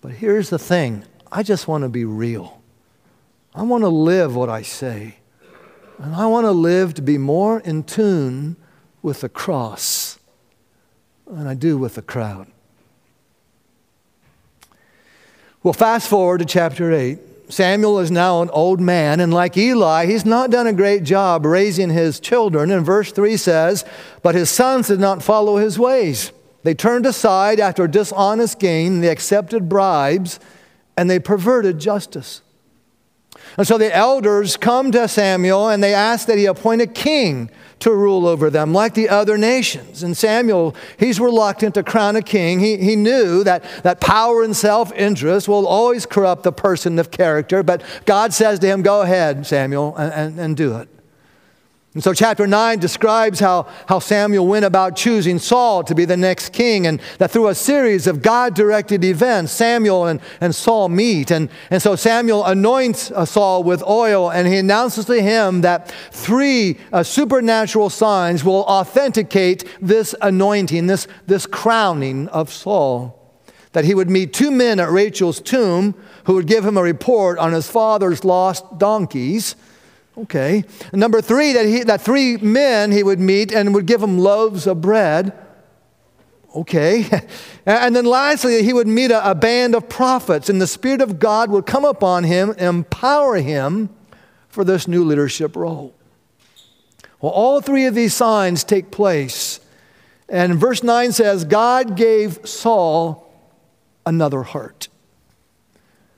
But 0.02 0.10
here's 0.12 0.50
the 0.50 0.58
thing 0.58 1.06
I 1.32 1.42
just 1.42 1.66
want 1.66 1.84
to 1.84 1.88
be 1.88 2.04
real. 2.04 2.60
I 3.54 3.62
want 3.62 3.82
to 3.82 3.88
live 3.88 4.36
what 4.36 4.50
I 4.50 4.60
say. 4.60 5.20
And 5.96 6.14
I 6.14 6.26
want 6.26 6.44
to 6.44 6.50
live 6.50 6.92
to 6.92 7.00
be 7.00 7.16
more 7.16 7.60
in 7.60 7.82
tune 7.82 8.56
with 9.00 9.22
the 9.22 9.30
cross 9.30 10.05
than 11.26 11.46
I 11.46 11.54
do 11.54 11.76
with 11.78 11.94
the 11.94 12.02
crowd. 12.02 12.46
Well, 15.62 15.72
fast 15.72 16.08
forward 16.08 16.38
to 16.38 16.44
chapter 16.44 16.92
8. 16.92 17.18
Samuel 17.48 18.00
is 18.00 18.10
now 18.10 18.42
an 18.42 18.50
old 18.50 18.80
man, 18.80 19.20
and 19.20 19.32
like 19.32 19.56
Eli, 19.56 20.06
he's 20.06 20.24
not 20.24 20.50
done 20.50 20.66
a 20.66 20.72
great 20.72 21.04
job 21.04 21.46
raising 21.46 21.90
his 21.90 22.18
children. 22.18 22.70
And 22.70 22.84
verse 22.84 23.12
3 23.12 23.36
says, 23.36 23.84
But 24.22 24.34
his 24.34 24.50
sons 24.50 24.88
did 24.88 25.00
not 25.00 25.22
follow 25.22 25.56
his 25.56 25.78
ways. 25.78 26.32
They 26.64 26.74
turned 26.74 27.06
aside 27.06 27.60
after 27.60 27.86
dishonest 27.86 28.58
gain, 28.58 29.00
they 29.00 29.08
accepted 29.08 29.68
bribes, 29.68 30.40
and 30.96 31.08
they 31.08 31.20
perverted 31.20 31.78
justice. 31.78 32.42
And 33.56 33.66
so 33.66 33.78
the 33.78 33.94
elders 33.94 34.56
come 34.56 34.90
to 34.92 35.06
Samuel 35.08 35.68
and 35.68 35.82
they 35.82 35.94
ask 35.94 36.26
that 36.26 36.38
he 36.38 36.46
appoint 36.46 36.82
a 36.82 36.86
king 36.86 37.50
to 37.78 37.92
rule 37.92 38.26
over 38.26 38.48
them 38.48 38.72
like 38.72 38.94
the 38.94 39.08
other 39.08 39.36
nations. 39.36 40.02
And 40.02 40.16
Samuel, 40.16 40.74
he's 40.98 41.20
reluctant 41.20 41.74
to 41.74 41.82
crown 41.82 42.16
a 42.16 42.22
king. 42.22 42.60
He, 42.60 42.78
he 42.78 42.96
knew 42.96 43.44
that, 43.44 43.64
that 43.82 44.00
power 44.00 44.42
and 44.42 44.56
self 44.56 44.92
interest 44.92 45.46
will 45.46 45.66
always 45.66 46.06
corrupt 46.06 46.42
the 46.42 46.52
person 46.52 46.98
of 46.98 47.10
character, 47.10 47.62
but 47.62 47.82
God 48.06 48.32
says 48.32 48.58
to 48.60 48.66
him, 48.66 48.82
Go 48.82 49.02
ahead, 49.02 49.46
Samuel, 49.46 49.94
and, 49.96 50.12
and, 50.12 50.40
and 50.40 50.56
do 50.56 50.76
it. 50.76 50.88
And 51.96 52.04
so, 52.04 52.12
chapter 52.12 52.46
9 52.46 52.78
describes 52.78 53.40
how, 53.40 53.66
how 53.88 54.00
Samuel 54.00 54.46
went 54.46 54.66
about 54.66 54.96
choosing 54.96 55.38
Saul 55.38 55.82
to 55.84 55.94
be 55.94 56.04
the 56.04 56.14
next 56.14 56.52
king, 56.52 56.86
and 56.86 57.00
that 57.16 57.30
through 57.30 57.48
a 57.48 57.54
series 57.54 58.06
of 58.06 58.20
God 58.20 58.54
directed 58.54 59.02
events, 59.02 59.52
Samuel 59.52 60.04
and, 60.04 60.20
and 60.42 60.54
Saul 60.54 60.90
meet. 60.90 61.30
And, 61.30 61.48
and 61.70 61.80
so, 61.80 61.96
Samuel 61.96 62.44
anoints 62.44 63.10
uh, 63.10 63.24
Saul 63.24 63.64
with 63.64 63.82
oil, 63.82 64.30
and 64.30 64.46
he 64.46 64.58
announces 64.58 65.06
to 65.06 65.22
him 65.22 65.62
that 65.62 65.90
three 66.10 66.76
uh, 66.92 67.02
supernatural 67.02 67.88
signs 67.88 68.44
will 68.44 68.64
authenticate 68.64 69.64
this 69.80 70.14
anointing, 70.20 70.88
this, 70.88 71.08
this 71.26 71.46
crowning 71.46 72.28
of 72.28 72.52
Saul. 72.52 73.18
That 73.72 73.86
he 73.86 73.94
would 73.94 74.10
meet 74.10 74.34
two 74.34 74.50
men 74.50 74.80
at 74.80 74.90
Rachel's 74.90 75.40
tomb 75.40 75.94
who 76.24 76.34
would 76.34 76.46
give 76.46 76.62
him 76.62 76.76
a 76.76 76.82
report 76.82 77.38
on 77.38 77.54
his 77.54 77.70
father's 77.70 78.22
lost 78.22 78.76
donkeys 78.76 79.56
Okay. 80.16 80.64
Number 80.92 81.20
three, 81.20 81.52
that, 81.52 81.66
he, 81.66 81.82
that 81.84 82.00
three 82.00 82.36
men 82.38 82.90
he 82.90 83.02
would 83.02 83.20
meet 83.20 83.52
and 83.52 83.74
would 83.74 83.86
give 83.86 84.00
them 84.00 84.18
loaves 84.18 84.66
of 84.66 84.80
bread. 84.80 85.32
Okay. 86.54 87.08
And 87.68 87.96
then 87.96 88.04
lastly, 88.04 88.62
he 88.62 88.72
would 88.72 88.86
meet 88.86 89.10
a, 89.10 89.32
a 89.32 89.34
band 89.34 89.74
of 89.74 89.88
prophets, 89.88 90.48
and 90.48 90.62
the 90.62 90.68
Spirit 90.68 91.00
of 91.00 91.18
God 91.18 91.50
would 91.50 91.66
come 91.66 91.84
upon 91.84 92.22
him, 92.22 92.50
empower 92.58 93.38
him 93.38 93.90
for 94.48 94.62
this 94.62 94.86
new 94.86 95.02
leadership 95.02 95.56
role. 95.56 95.92
Well, 97.20 97.32
all 97.32 97.60
three 97.60 97.86
of 97.86 97.96
these 97.96 98.14
signs 98.14 98.62
take 98.62 98.92
place. 98.92 99.58
And 100.28 100.54
verse 100.54 100.84
9 100.84 101.10
says, 101.10 101.44
God 101.44 101.96
gave 101.96 102.38
Saul 102.48 103.28
another 104.06 104.44
heart. 104.44 104.86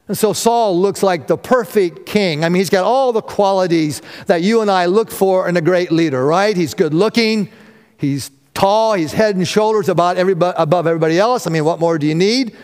And 0.09 0.17
so 0.17 0.33
Saul 0.33 0.81
looks 0.81 1.03
like 1.03 1.27
the 1.27 1.37
perfect 1.37 2.07
king. 2.07 2.43
I 2.43 2.49
mean, 2.49 2.61
he's 2.61 2.71
got 2.71 2.85
all 2.85 3.13
the 3.13 3.21
qualities 3.23 4.01
that 4.27 4.41
you 4.43 4.63
and 4.63 4.71
I 4.71 4.87
look 4.87 5.11
for 5.11 5.47
in 5.49 5.57
a 5.57 5.61
great 5.61 5.93
leader, 5.93 6.25
right? 6.25 6.57
He's 6.57 6.73
good 6.73 6.95
looking, 6.95 7.51
he's 7.99 8.31
tall, 8.55 8.95
he's 8.95 9.13
head 9.13 9.37
and 9.37 9.47
shoulders 9.47 9.89
about 9.91 10.17
everybody, 10.17 10.57
above 10.59 10.87
everybody 10.87 11.19
else. 11.19 11.47
I 11.47 11.51
mean, 11.51 11.65
what 11.65 11.79
more 11.79 11.99
do 11.99 12.07
you 12.07 12.15
need? 12.15 12.57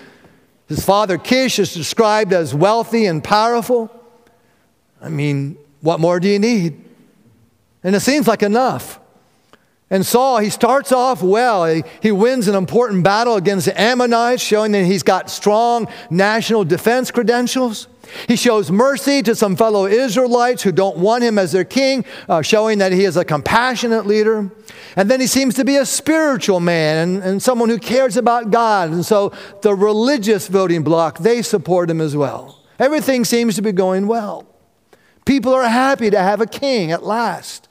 His 0.69 0.83
father 0.83 1.19
Kish 1.19 1.59
is 1.59 1.75
described 1.75 2.33
as 2.33 2.55
wealthy 2.55 3.05
and 3.05 3.23
powerful. 3.23 3.91
I 5.03 5.11
mean, 5.11 5.59
what 5.83 6.01
more 6.01 6.19
do 6.19 6.29
you 6.29 6.39
need? 6.39 6.83
And 7.83 7.95
it 7.95 8.01
seems 8.01 8.27
like 8.27 8.43
enough. 8.43 8.99
And 9.95 10.05
Saul, 10.05 10.39
he 10.39 10.51
starts 10.51 10.91
off 10.91 11.23
well. 11.23 11.67
He, 11.67 11.85
he, 12.03 12.11
wins 12.11 12.49
an 12.49 12.57
important 12.57 13.05
battle 13.05 13.37
against 13.37 13.67
the 13.67 13.81
Ammonites, 13.81 14.43
showing 14.43 14.73
that 14.73 14.85
he's 14.85 15.05
got 15.05 15.31
strong 15.31 15.87
national 16.11 16.65
defense 16.65 17.13
credentials. 17.13 17.87
He 18.27 18.35
shows 18.35 18.73
mercy 18.73 19.23
to 19.23 19.37
some 19.37 19.55
fellow 19.55 19.87
Israelites 19.87 20.65
who 20.65 20.73
don't 20.73 20.97
want 20.97 21.23
him 21.23 21.39
as 21.39 21.53
their 21.53 21.63
king, 21.63 22.05
uh, 22.29 22.43
showing 22.43 22.79
that 22.79 22.91
he 22.91 23.05
is 23.05 23.17
a 23.17 23.25
compassionate 23.25 24.05
leader. 24.05 24.51
And 24.97 25.09
then 25.09 25.21
he 25.21 25.29
seems 25.29 25.55
to 25.55 25.65
be 25.65 25.77
a 25.77 25.87
spiritual 25.87 26.59
man 26.59 27.09
and, 27.09 27.23
and 27.23 27.41
someone 27.41 27.69
who 27.69 27.79
cares 27.79 28.17
about 28.17 28.51
God. 28.51 28.91
And 28.91 29.07
so 29.07 29.33
the 29.63 29.77
religious 29.77 30.49
voting 30.49 30.83
bloc, 30.83 31.19
they 31.19 31.41
support 31.41 31.89
him 31.89 32.01
as 32.01 32.17
well. 32.17 32.65
Everything 32.81 33.25
seems 33.25 33.55
to 33.55 33.63
be 33.63 33.71
going 33.71 34.09
well. 34.09 34.45
People 35.25 35.55
are 35.55 35.69
happy 35.69 36.11
to 36.11 36.19
have 36.19 36.41
a 36.41 36.47
king 36.47 36.91
at 36.91 37.05
last. 37.05 37.69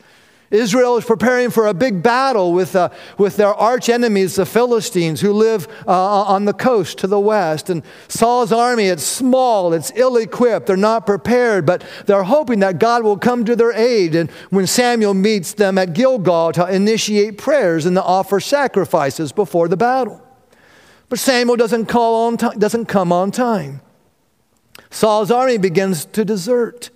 Israel 0.54 0.98
is 0.98 1.04
preparing 1.04 1.50
for 1.50 1.66
a 1.66 1.74
big 1.74 2.04
battle 2.04 2.54
with, 2.54 2.76
uh, 2.76 2.90
with 3.18 3.38
their 3.38 3.54
arch 3.56 3.90
enemies, 3.90 4.36
the 4.36 4.46
Philistines, 4.46 5.20
who 5.20 5.34
live 5.34 5.68
uh, 5.88 6.24
on 6.24 6.46
the 6.46 6.54
coast 6.54 7.00
to 7.00 7.08
the 7.08 7.20
west. 7.20 7.72
And 7.72 7.82
Saul's 8.08 8.52
army, 8.52 8.86
it's 8.86 9.04
small, 9.04 9.74
it's 9.74 9.92
ill 9.96 10.16
equipped, 10.16 10.68
they're 10.68 10.78
not 10.78 11.08
prepared, 11.08 11.66
but 11.66 11.84
they're 12.06 12.24
hoping 12.24 12.60
that 12.60 12.78
God 12.78 13.04
will 13.04 13.18
come 13.18 13.46
to 13.46 13.56
their 13.56 13.74
aid. 13.74 14.14
And 14.14 14.30
when 14.52 14.68
Samuel 14.68 15.16
meets 15.16 15.54
them 15.54 15.80
at 15.80 15.94
Gilgal 15.94 16.52
to 16.54 16.72
initiate 16.72 17.40
prayers 17.40 17.88
and 17.88 17.96
to 17.96 18.04
offer 18.04 18.40
sacrifices 18.40 19.32
before 19.32 19.68
the 19.68 19.78
battle. 19.78 20.22
But 21.10 21.18
Samuel 21.18 21.58
doesn't, 21.58 21.88
call 21.88 22.28
on 22.28 22.38
t- 22.38 22.58
doesn't 22.60 22.86
come 22.86 23.12
on 23.12 23.32
time. 23.32 23.82
Saul's 24.92 25.32
army 25.32 25.58
begins 25.58 26.06
to 26.06 26.24
desert. 26.24 26.92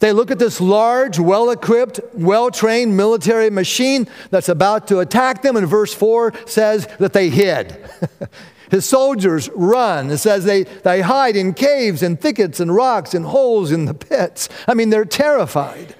They 0.00 0.12
look 0.12 0.30
at 0.30 0.38
this 0.38 0.60
large, 0.60 1.18
well 1.18 1.50
equipped, 1.50 2.00
well 2.14 2.50
trained 2.50 2.96
military 2.96 3.50
machine 3.50 4.08
that's 4.30 4.48
about 4.48 4.88
to 4.88 5.00
attack 5.00 5.42
them, 5.42 5.56
and 5.56 5.66
verse 5.66 5.94
4 5.94 6.32
says 6.46 6.86
that 6.98 7.12
they 7.12 7.30
hid. 7.30 7.78
His 8.70 8.84
soldiers 8.84 9.48
run. 9.54 10.10
It 10.10 10.18
says 10.18 10.44
they, 10.44 10.64
they 10.64 11.00
hide 11.00 11.36
in 11.36 11.54
caves 11.54 12.02
and 12.02 12.20
thickets 12.20 12.58
and 12.58 12.74
rocks 12.74 13.14
and 13.14 13.24
holes 13.24 13.70
in 13.70 13.84
the 13.84 13.94
pits. 13.94 14.48
I 14.66 14.74
mean, 14.74 14.90
they're 14.90 15.04
terrified. 15.04 15.94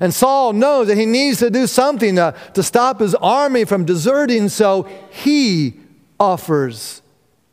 And 0.00 0.12
Saul 0.12 0.52
knows 0.52 0.88
that 0.88 0.98
he 0.98 1.06
needs 1.06 1.38
to 1.38 1.50
do 1.50 1.66
something 1.66 2.16
to, 2.16 2.34
to 2.54 2.62
stop 2.62 3.00
his 3.00 3.14
army 3.14 3.64
from 3.64 3.84
deserting, 3.84 4.48
so 4.48 4.82
he 5.10 5.74
offers 6.20 7.00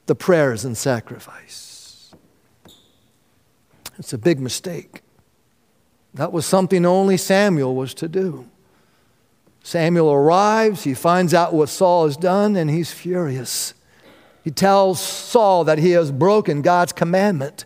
the 0.07 0.15
prayers 0.15 0.65
and 0.65 0.77
sacrifice. 0.77 2.13
It's 3.97 4.13
a 4.13 4.17
big 4.17 4.39
mistake. 4.39 5.01
That 6.13 6.31
was 6.31 6.45
something 6.45 6.85
only 6.85 7.17
Samuel 7.17 7.75
was 7.75 7.93
to 7.95 8.07
do. 8.07 8.47
Samuel 9.63 10.11
arrives, 10.11 10.83
he 10.83 10.93
finds 10.93 11.33
out 11.33 11.53
what 11.53 11.69
Saul 11.69 12.05
has 12.05 12.17
done, 12.17 12.55
and 12.55 12.69
he's 12.69 12.91
furious. 12.91 13.73
He 14.43 14.51
tells 14.51 14.99
Saul 14.99 15.63
that 15.65 15.77
he 15.77 15.91
has 15.91 16.11
broken 16.11 16.61
God's 16.61 16.93
commandment 16.93 17.65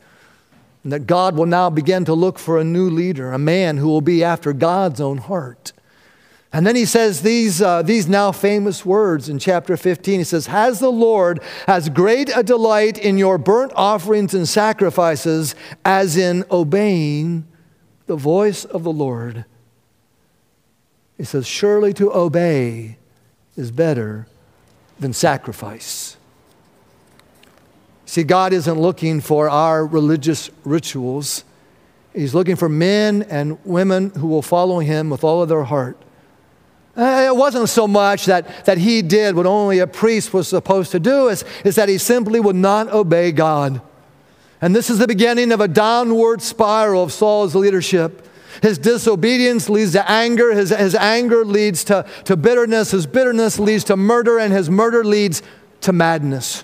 and 0.83 0.91
that 0.91 1.07
God 1.07 1.35
will 1.35 1.45
now 1.45 1.69
begin 1.69 2.05
to 2.05 2.13
look 2.13 2.37
for 2.37 2.59
a 2.59 2.63
new 2.63 2.89
leader, 2.89 3.31
a 3.31 3.39
man 3.39 3.77
who 3.77 3.87
will 3.87 4.01
be 4.01 4.23
after 4.23 4.53
God's 4.53 5.01
own 5.01 5.17
heart. 5.17 5.71
And 6.53 6.65
then 6.65 6.75
he 6.75 6.85
says 6.85 7.21
these, 7.21 7.61
uh, 7.61 7.81
these 7.81 8.07
now 8.07 8.31
famous 8.31 8.85
words 8.85 9.27
in 9.27 9.39
chapter 9.39 9.75
15. 9.75 10.19
He 10.19 10.23
says, 10.23 10.47
Has 10.47 10.79
the 10.79 10.91
Lord 10.91 11.41
as 11.67 11.89
great 11.89 12.29
a 12.35 12.43
delight 12.43 12.97
in 12.97 13.17
your 13.17 13.37
burnt 13.37 13.73
offerings 13.75 14.33
and 14.33 14.47
sacrifices 14.47 15.55
as 15.83 16.15
in 16.15 16.45
obeying 16.51 17.45
the 18.07 18.15
voice 18.15 18.65
of 18.65 18.83
the 18.83 18.91
Lord. 18.91 19.45
He 21.17 21.23
says, 21.23 21.47
Surely 21.47 21.93
to 21.93 22.13
obey 22.13 22.97
is 23.55 23.71
better 23.71 24.27
than 24.99 25.13
sacrifice. 25.13 26.17
See, 28.05 28.23
God 28.23 28.53
isn't 28.53 28.79
looking 28.79 29.19
for 29.19 29.49
our 29.49 29.85
religious 29.85 30.49
rituals. 30.63 31.43
He's 32.13 32.35
looking 32.35 32.55
for 32.55 32.69
men 32.69 33.23
and 33.23 33.57
women 33.65 34.11
who 34.11 34.27
will 34.27 34.41
follow 34.41 34.79
him 34.79 35.09
with 35.09 35.23
all 35.23 35.41
of 35.41 35.49
their 35.49 35.63
heart. 35.63 35.97
Uh, 36.95 37.25
it 37.27 37.35
wasn't 37.35 37.67
so 37.67 37.87
much 37.87 38.25
that, 38.25 38.65
that 38.65 38.77
he 38.77 39.01
did 39.01 39.35
what 39.35 39.45
only 39.45 39.79
a 39.79 39.87
priest 39.87 40.33
was 40.33 40.47
supposed 40.47 40.91
to 40.91 40.99
do, 40.99 41.27
is, 41.27 41.43
is 41.65 41.75
that 41.75 41.89
he 41.89 41.97
simply 41.97 42.39
would 42.39 42.55
not 42.55 42.87
obey 42.87 43.33
God. 43.33 43.81
And 44.61 44.75
this 44.75 44.89
is 44.89 44.99
the 44.99 45.07
beginning 45.07 45.51
of 45.51 45.61
a 45.61 45.67
downward 45.67 46.41
spiral 46.41 47.03
of 47.03 47.11
Saul's 47.11 47.55
leadership. 47.55 48.27
His 48.61 48.77
disobedience 48.77 49.69
leads 49.69 49.91
to 49.91 50.09
anger. 50.09 50.53
His, 50.53 50.69
his 50.69 50.95
anger 50.95 51.43
leads 51.43 51.83
to, 51.85 52.05
to 52.23 52.37
bitterness. 52.37 52.91
His 52.91 53.05
bitterness 53.05 53.59
leads 53.59 53.83
to 53.85 53.97
murder. 53.97 54.39
And 54.39 54.53
his 54.53 54.69
murder 54.69 55.03
leads 55.03 55.41
to 55.81 55.91
madness. 55.91 56.63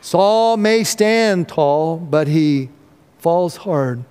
Saul 0.00 0.56
may 0.56 0.84
stand 0.84 1.48
tall, 1.48 1.98
but 1.98 2.26
he 2.26 2.70
falls 3.18 3.56
hard. 3.56 4.04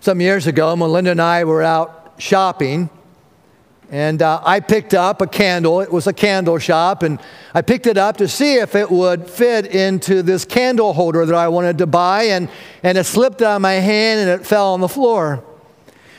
Some 0.00 0.20
years 0.20 0.46
ago, 0.46 0.74
Melinda 0.76 1.10
and 1.10 1.20
I 1.20 1.44
were 1.44 1.62
out 1.62 2.14
shopping 2.18 2.88
and 3.90 4.22
uh, 4.22 4.40
I 4.44 4.60
picked 4.60 4.94
up 4.94 5.20
a 5.20 5.26
candle. 5.26 5.80
It 5.80 5.90
was 5.90 6.06
a 6.06 6.12
candle 6.12 6.58
shop. 6.58 7.02
And 7.02 7.18
I 7.52 7.60
picked 7.60 7.88
it 7.88 7.98
up 7.98 8.18
to 8.18 8.28
see 8.28 8.54
if 8.54 8.76
it 8.76 8.88
would 8.88 9.28
fit 9.28 9.66
into 9.66 10.22
this 10.22 10.44
candle 10.44 10.92
holder 10.92 11.26
that 11.26 11.34
I 11.34 11.48
wanted 11.48 11.78
to 11.78 11.88
buy. 11.88 12.24
And, 12.24 12.48
and 12.84 12.96
it 12.96 13.04
slipped 13.04 13.42
out 13.42 13.56
of 13.56 13.62
my 13.62 13.72
hand 13.72 14.20
and 14.20 14.40
it 14.40 14.46
fell 14.46 14.74
on 14.74 14.80
the 14.80 14.88
floor. 14.88 15.44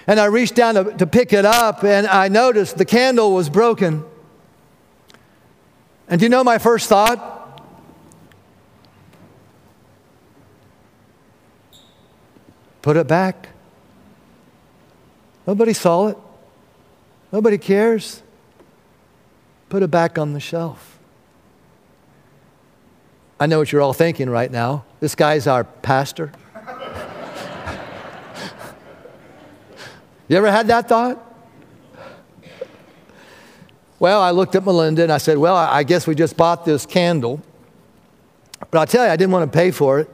And 0.06 0.20
I 0.20 0.26
reached 0.26 0.56
down 0.56 0.76
to, 0.76 0.84
to 0.98 1.08
pick 1.08 1.32
it 1.32 1.46
up 1.46 1.86
and 1.86 2.08
I 2.08 2.28
noticed 2.28 2.78
the 2.78 2.84
candle 2.84 3.34
was 3.34 3.50
broken. 3.50 4.04
And 6.10 6.20
do 6.20 6.26
you 6.26 6.30
know 6.30 6.44
my 6.44 6.58
first 6.58 6.90
thought? 6.90 7.30
Put 12.82 12.98
it 12.98 13.08
back. 13.08 13.48
Nobody 15.48 15.72
saw 15.72 16.08
it. 16.08 16.18
Nobody 17.32 17.58
cares. 17.58 18.22
Put 19.70 19.84
it 19.84 19.91
back 19.91 20.17
on 20.17 20.34
the 20.34 20.39
shelf. 20.39 21.00
I 23.39 23.46
know 23.46 23.58
what 23.60 23.72
you're 23.72 23.82
all 23.82 23.94
thinking 23.94 24.30
right 24.30 24.52
now. 24.52 24.84
This 25.00 25.15
guy's 25.15 25.48
our 25.48 25.63
pastor. 25.63 26.32
you 30.28 30.38
ever 30.38 30.52
had 30.52 30.67
that 30.67 30.89
thought? 30.89 31.28
Well, 33.98 34.22
I 34.22 34.32
looked 34.32 34.56
at 34.56 34.65
Melinda 34.65 35.04
and 35.04 35.12
I 35.12 35.17
said, 35.20 35.38
Well, 35.38 35.56
I 35.56 35.84
guess 35.84 36.06
we 36.06 36.15
just 36.15 36.36
bought 36.36 36.65
this 36.65 36.86
candle. 36.86 37.41
But 38.70 38.80
I'll 38.80 38.88
tell 38.88 39.06
you, 39.06 39.12
I 39.12 39.15
didn't 39.15 39.32
want 39.32 39.52
to 39.52 39.58
pay 39.58 39.72
for 39.72 40.00
it. 40.00 40.10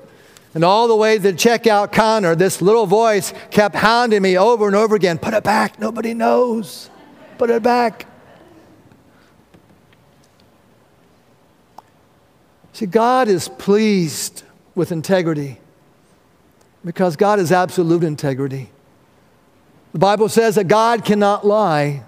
And 0.54 0.64
all 0.64 0.88
the 0.88 0.96
way 0.96 1.18
to 1.18 1.24
the 1.24 1.34
checkout 1.34 1.92
counter, 1.92 2.36
this 2.36 2.62
little 2.62 2.86
voice 2.86 3.34
kept 3.52 3.76
hounding 3.76 4.22
me 4.22 4.38
over 4.38 4.68
and 4.68 4.76
over 4.76 4.96
again 4.96 5.18
Put 5.18 5.34
it 5.34 5.44
back. 5.44 5.80
Nobody 5.80 6.14
knows. 6.14 6.90
Put 7.38 7.50
it 7.50 7.62
back. 7.62 8.08
See, 12.74 12.86
God 12.86 13.28
is 13.28 13.48
pleased 13.48 14.44
with 14.76 14.92
integrity 14.92 15.60
because 16.86 17.16
God 17.16 17.40
is 17.40 17.52
absolute 17.52 18.04
integrity. 18.04 18.70
The 19.94 20.00
Bible 20.00 20.30
says 20.30 20.56
that 20.56 20.68
God 20.68 21.04
cannot 21.04 21.46
lie, 21.46 22.04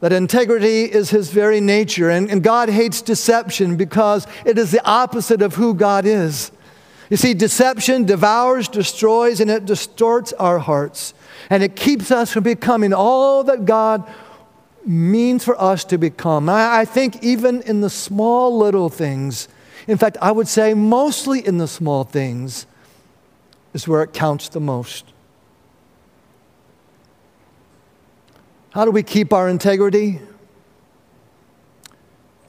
that 0.00 0.12
integrity 0.12 0.84
is 0.84 1.10
his 1.10 1.30
very 1.30 1.60
nature, 1.60 2.10
and, 2.10 2.30
and 2.30 2.42
God 2.42 2.68
hates 2.68 3.00
deception 3.00 3.76
because 3.76 4.26
it 4.44 4.58
is 4.58 4.70
the 4.70 4.84
opposite 4.86 5.40
of 5.40 5.54
who 5.54 5.74
God 5.74 6.04
is. 6.04 6.50
You 7.08 7.16
see, 7.16 7.34
deception 7.34 8.04
devours, 8.04 8.68
destroys, 8.68 9.40
and 9.40 9.50
it 9.50 9.64
distorts 9.64 10.32
our 10.34 10.58
hearts. 10.58 11.12
And 11.48 11.62
it 11.62 11.74
keeps 11.74 12.10
us 12.10 12.32
from 12.32 12.44
becoming 12.44 12.92
all 12.92 13.44
that 13.44 13.64
God 13.64 14.08
means 14.90 15.44
for 15.44 15.60
us 15.60 15.84
to 15.84 15.96
become. 15.96 16.48
I, 16.48 16.80
I 16.80 16.84
think 16.84 17.22
even 17.22 17.62
in 17.62 17.80
the 17.80 17.90
small 17.90 18.58
little 18.58 18.88
things, 18.88 19.48
in 19.86 19.96
fact, 19.96 20.16
I 20.20 20.32
would 20.32 20.48
say 20.48 20.74
mostly 20.74 21.46
in 21.46 21.58
the 21.58 21.68
small 21.68 22.02
things 22.04 22.66
is 23.72 23.86
where 23.86 24.02
it 24.02 24.12
counts 24.12 24.48
the 24.48 24.60
most. 24.60 25.04
How 28.70 28.84
do 28.84 28.90
we 28.90 29.02
keep 29.02 29.32
our 29.32 29.48
integrity? 29.48 30.20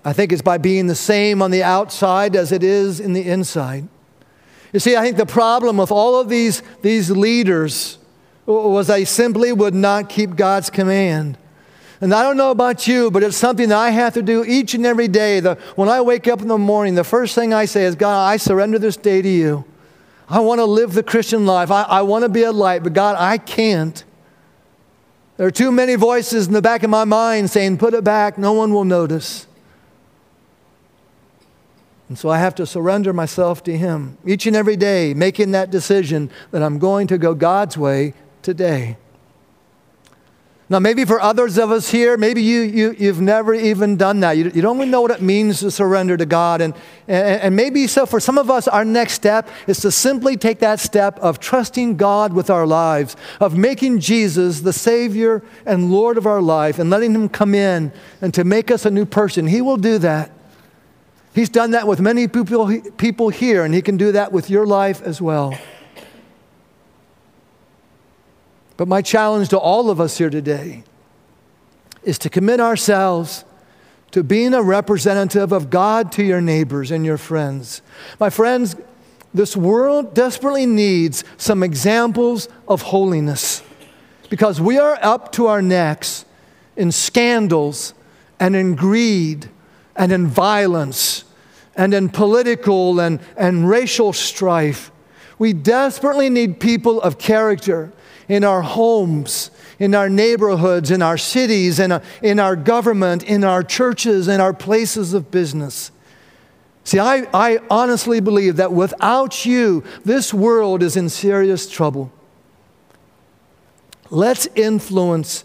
I 0.04 0.14
think 0.14 0.32
it's 0.32 0.42
by 0.42 0.58
being 0.58 0.88
the 0.88 0.96
same 0.96 1.44
on 1.44 1.52
the 1.52 1.62
outside 1.62 2.36
as 2.36 2.52
it 2.52 2.64
is 2.64 3.00
in 3.00 3.14
the 3.14 3.28
inside. 3.28 3.88
You 4.74 4.80
see, 4.80 4.96
I 4.96 5.04
think 5.04 5.18
the 5.18 5.26
problem 5.28 5.78
with 5.78 5.92
all 5.92 6.20
of 6.20 6.28
these, 6.28 6.64
these 6.82 7.12
leaders 7.12 8.00
was 8.48 8.88
they 8.88 9.06
simply 9.06 9.54
would 9.54 9.76
not 9.76 10.10
keep 10.10 10.36
God's 10.36 10.72
command. 10.72 11.38
And 12.02 12.16
I 12.16 12.24
don't 12.24 12.36
know 12.36 12.50
about 12.50 12.88
you, 12.88 13.12
but 13.12 13.22
it's 13.22 13.38
something 13.38 13.70
that 13.70 13.78
I 13.78 13.92
have 13.92 14.16
to 14.16 14.24
do 14.24 14.44
each 14.44 14.74
and 14.74 14.88
every 14.88 15.08
day. 15.08 15.40
The, 15.40 15.56
when 15.76 15.88
I 15.88 16.02
wake 16.02 16.28
up 16.28 16.42
in 16.42 16.48
the 16.48 16.58
morning, 16.58 16.96
the 16.96 17.04
first 17.04 17.36
thing 17.36 17.54
I 17.54 17.66
say 17.66 17.84
is, 17.84 17.94
God, 17.96 18.28
I 18.28 18.38
surrender 18.38 18.80
this 18.80 18.98
day 18.98 19.22
to 19.22 19.30
you. 19.30 19.66
I 20.28 20.40
want 20.40 20.60
to 20.60 20.66
live 20.66 20.94
the 20.94 21.04
Christian 21.04 21.46
life. 21.46 21.70
I, 21.70 21.84
I 21.84 22.02
want 22.02 22.24
to 22.24 22.30
be 22.30 22.42
a 22.42 22.52
light, 22.52 22.82
but 22.82 22.94
God, 22.94 23.18
I 23.20 23.38
can't. 23.38 24.04
There 25.38 25.46
are 25.46 25.52
too 25.52 25.72
many 25.72 25.96
voices 25.96 26.48
in 26.48 26.54
the 26.54 26.62
back 26.62 26.82
of 26.82 26.90
my 26.90 27.04
mind 27.04 27.52
saying, 27.52 27.78
put 27.78 27.94
it 27.94 28.04
back, 28.04 28.38
no 28.38 28.54
one 28.54 28.74
will 28.74 28.86
notice. 28.86 29.46
And 32.10 32.18
so 32.18 32.30
I 32.30 32.40
have 32.40 32.56
to 32.56 32.66
surrender 32.66 33.14
myself 33.14 33.64
to 33.66 33.78
Him 33.78 34.18
each 34.26 34.48
and 34.48 34.56
every 34.56 34.76
day, 34.76 35.14
making 35.14 35.52
that 35.52 35.70
decision 35.70 36.32
that 36.50 36.64
I'm 36.64 36.80
going 36.80 37.08
to 37.08 37.18
go 37.18 37.36
God's 37.36 37.78
way 37.78 38.14
today. 38.42 38.98
Now, 40.72 40.80
maybe 40.80 41.04
for 41.04 41.20
others 41.20 41.58
of 41.58 41.70
us 41.70 41.92
here, 41.92 42.16
maybe 42.16 42.42
you, 42.42 42.62
you, 42.62 42.96
you've 42.98 43.20
never 43.20 43.54
even 43.54 43.98
done 43.98 44.22
that. 44.22 44.38
You, 44.38 44.50
you 44.56 44.62
don't 44.62 44.78
even 44.78 44.90
know 44.90 45.02
what 45.02 45.12
it 45.12 45.22
means 45.22 45.60
to 45.60 45.70
surrender 45.70 46.16
to 46.16 46.26
God. 46.26 46.62
And, 46.62 46.74
and, 47.10 47.42
and 47.42 47.56
maybe 47.58 47.88
so 47.88 48.06
for 48.06 48.22
some 48.22 48.38
of 48.38 48.50
us, 48.50 48.70
our 48.70 48.86
next 48.86 49.16
step 49.16 49.50
is 49.68 49.82
to 49.82 49.92
simply 49.92 50.38
take 50.38 50.60
that 50.60 50.80
step 50.80 51.20
of 51.20 51.42
trusting 51.42 51.98
God 51.98 52.32
with 52.32 52.50
our 52.50 52.66
lives, 52.66 53.18
of 53.42 53.58
making 53.58 54.00
Jesus 54.00 54.62
the 54.62 54.72
Savior 54.72 55.44
and 55.66 55.92
Lord 55.92 56.18
of 56.18 56.26
our 56.26 56.42
life, 56.42 56.80
and 56.80 56.90
letting 56.90 57.14
Him 57.14 57.28
come 57.28 57.54
in 57.54 57.92
and 58.22 58.34
to 58.34 58.46
make 58.46 58.72
us 58.72 58.86
a 58.86 58.90
new 58.90 59.06
person. 59.06 59.48
He 59.48 59.60
will 59.60 59.76
do 59.76 59.98
that. 59.98 60.32
He's 61.36 61.50
done 61.50 61.72
that 61.72 61.86
with 61.86 62.00
many 62.00 62.30
people, 62.30 62.82
people 62.96 63.28
here, 63.28 63.66
and 63.66 63.74
He 63.74 63.82
can 63.82 63.98
do 63.98 64.14
that 64.14 64.32
with 64.32 64.50
your 64.50 64.66
life 64.66 65.02
as 65.02 65.22
well. 65.22 65.54
But 68.78 68.88
my 68.88 69.02
challenge 69.02 69.50
to 69.50 69.58
all 69.58 69.90
of 69.90 70.00
us 70.00 70.18
here 70.18 70.30
today 70.30 70.84
is 72.04 72.18
to 72.20 72.30
commit 72.30 72.60
ourselves 72.60 73.46
to 74.12 74.24
being 74.24 74.54
a 74.54 74.62
representative 74.62 75.52
of 75.52 75.70
God 75.70 76.12
to 76.14 76.24
your 76.24 76.42
neighbors 76.42 76.92
and 76.92 77.06
your 77.06 77.18
friends. 77.18 77.82
My 78.20 78.30
friends, 78.30 78.76
this 79.34 79.56
world 79.56 80.14
desperately 80.14 80.66
needs 80.66 81.24
some 81.38 81.64
examples 81.64 82.50
of 82.68 82.82
holiness 82.82 83.64
because 84.30 84.60
we 84.60 84.78
are 84.78 85.00
up 85.02 85.32
to 85.34 85.48
our 85.48 85.62
necks 85.62 86.26
in 86.76 86.92
scandals 86.92 87.94
and 88.40 88.56
in 88.56 88.76
greed 88.76 89.50
and 89.96 90.12
in 90.12 90.28
violence 90.28 91.24
and 91.76 91.94
in 91.94 92.10
political 92.10 93.00
and, 93.00 93.20
and 93.38 93.70
racial 93.70 94.12
strife. 94.12 94.92
We 95.40 95.54
desperately 95.54 96.30
need 96.30 96.60
people 96.60 97.02
of 97.02 97.18
character 97.18 97.94
in 98.32 98.46
our 98.46 98.62
homes, 98.62 99.52
in 99.78 99.94
our 99.94 100.08
neighborhoods, 100.08 100.90
in 100.90 101.02
our 101.02 101.18
cities, 101.18 101.82
in, 101.82 101.92
a, 101.92 102.02
in 102.22 102.40
our 102.40 102.56
government, 102.56 103.24
in 103.24 103.44
our 103.44 103.62
churches, 103.62 104.30
in 104.30 104.40
our 104.40 104.54
places 104.54 105.14
of 105.14 105.30
business. 105.32 105.92
See, 106.86 106.98
I, 106.98 107.28
I 107.34 107.60
honestly 107.70 108.22
believe 108.22 108.56
that 108.56 108.72
without 108.72 109.46
you, 109.46 109.84
this 110.06 110.34
world 110.34 110.82
is 110.82 110.96
in 110.96 111.10
serious 111.10 111.70
trouble. 111.70 112.10
Let's 114.10 114.48
influence 114.56 115.44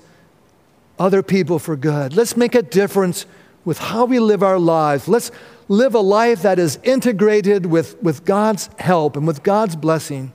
other 0.97 1.25
people 1.25 1.59
for 1.59 1.75
good. 1.75 2.15
Let's 2.15 2.37
make 2.37 2.55
a 2.55 2.63
difference 2.63 3.27
with 3.65 3.79
how 3.79 4.05
we 4.05 4.21
live 4.21 4.45
our 4.45 4.61
lives. 4.61 5.09
Let's 5.09 5.33
live 5.67 5.97
a 5.97 6.01
life 6.01 6.43
that 6.43 6.61
is 6.61 6.79
integrated 6.85 7.67
with, 7.67 8.01
with 8.01 8.25
God's 8.25 8.71
help 8.79 9.17
and 9.17 9.27
with 9.27 9.43
God's 9.43 9.75
blessing. 9.75 10.33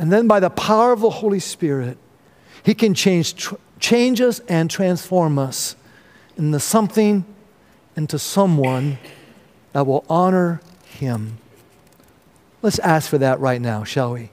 And 0.00 0.10
then 0.10 0.26
by 0.26 0.40
the 0.40 0.48
power 0.48 0.92
of 0.92 1.00
the 1.00 1.10
Holy 1.10 1.40
Spirit, 1.40 1.98
He 2.62 2.74
can 2.74 2.94
change, 2.94 3.34
tr- 3.34 3.56
change 3.78 4.22
us 4.22 4.40
and 4.48 4.70
transform 4.70 5.38
us 5.38 5.76
into 6.38 6.58
something, 6.58 7.26
into 7.94 8.18
someone 8.18 8.96
that 9.74 9.86
will 9.86 10.06
honor 10.08 10.62
Him. 10.86 11.36
Let's 12.62 12.78
ask 12.78 13.10
for 13.10 13.18
that 13.18 13.40
right 13.40 13.60
now, 13.60 13.84
shall 13.84 14.14
we? 14.14 14.30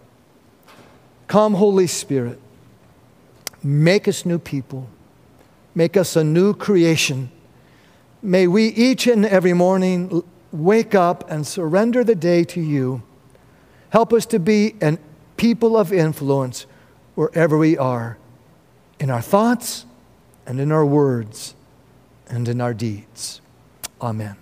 Come, 1.28 1.56
Holy 1.56 1.88
Spirit, 1.88 2.40
make 3.62 4.08
us 4.08 4.26
new 4.26 4.40
people, 4.40 4.88
make 5.76 5.98
us 5.98 6.16
a 6.16 6.24
new 6.24 6.54
creation. 6.54 7.30
May 8.22 8.48
we 8.48 8.68
each 8.68 9.06
and 9.06 9.26
every 9.26 9.52
morning 9.52 10.24
wake 10.54 10.96
up 10.96 11.30
and 11.30 11.46
surrender 11.46 12.06
the 12.06 12.16
day 12.16 12.46
to 12.46 12.62
you. 12.62 13.04
Help 13.90 14.14
us 14.14 14.26
to 14.28 14.40
be 14.40 14.76
an 14.80 14.98
people 15.38 15.78
of 15.78 15.94
influence 15.94 16.66
wherever 17.16 17.58
we 17.58 17.78
are, 17.78 18.18
in 19.00 19.10
our 19.10 19.22
thoughts 19.22 19.86
and 20.46 20.60
in 20.60 20.72
our 20.72 20.86
words 20.86 21.56
and 22.28 22.48
in 22.48 22.60
our 22.60 22.74
deeds. 22.74 23.42
Amen. 24.02 24.36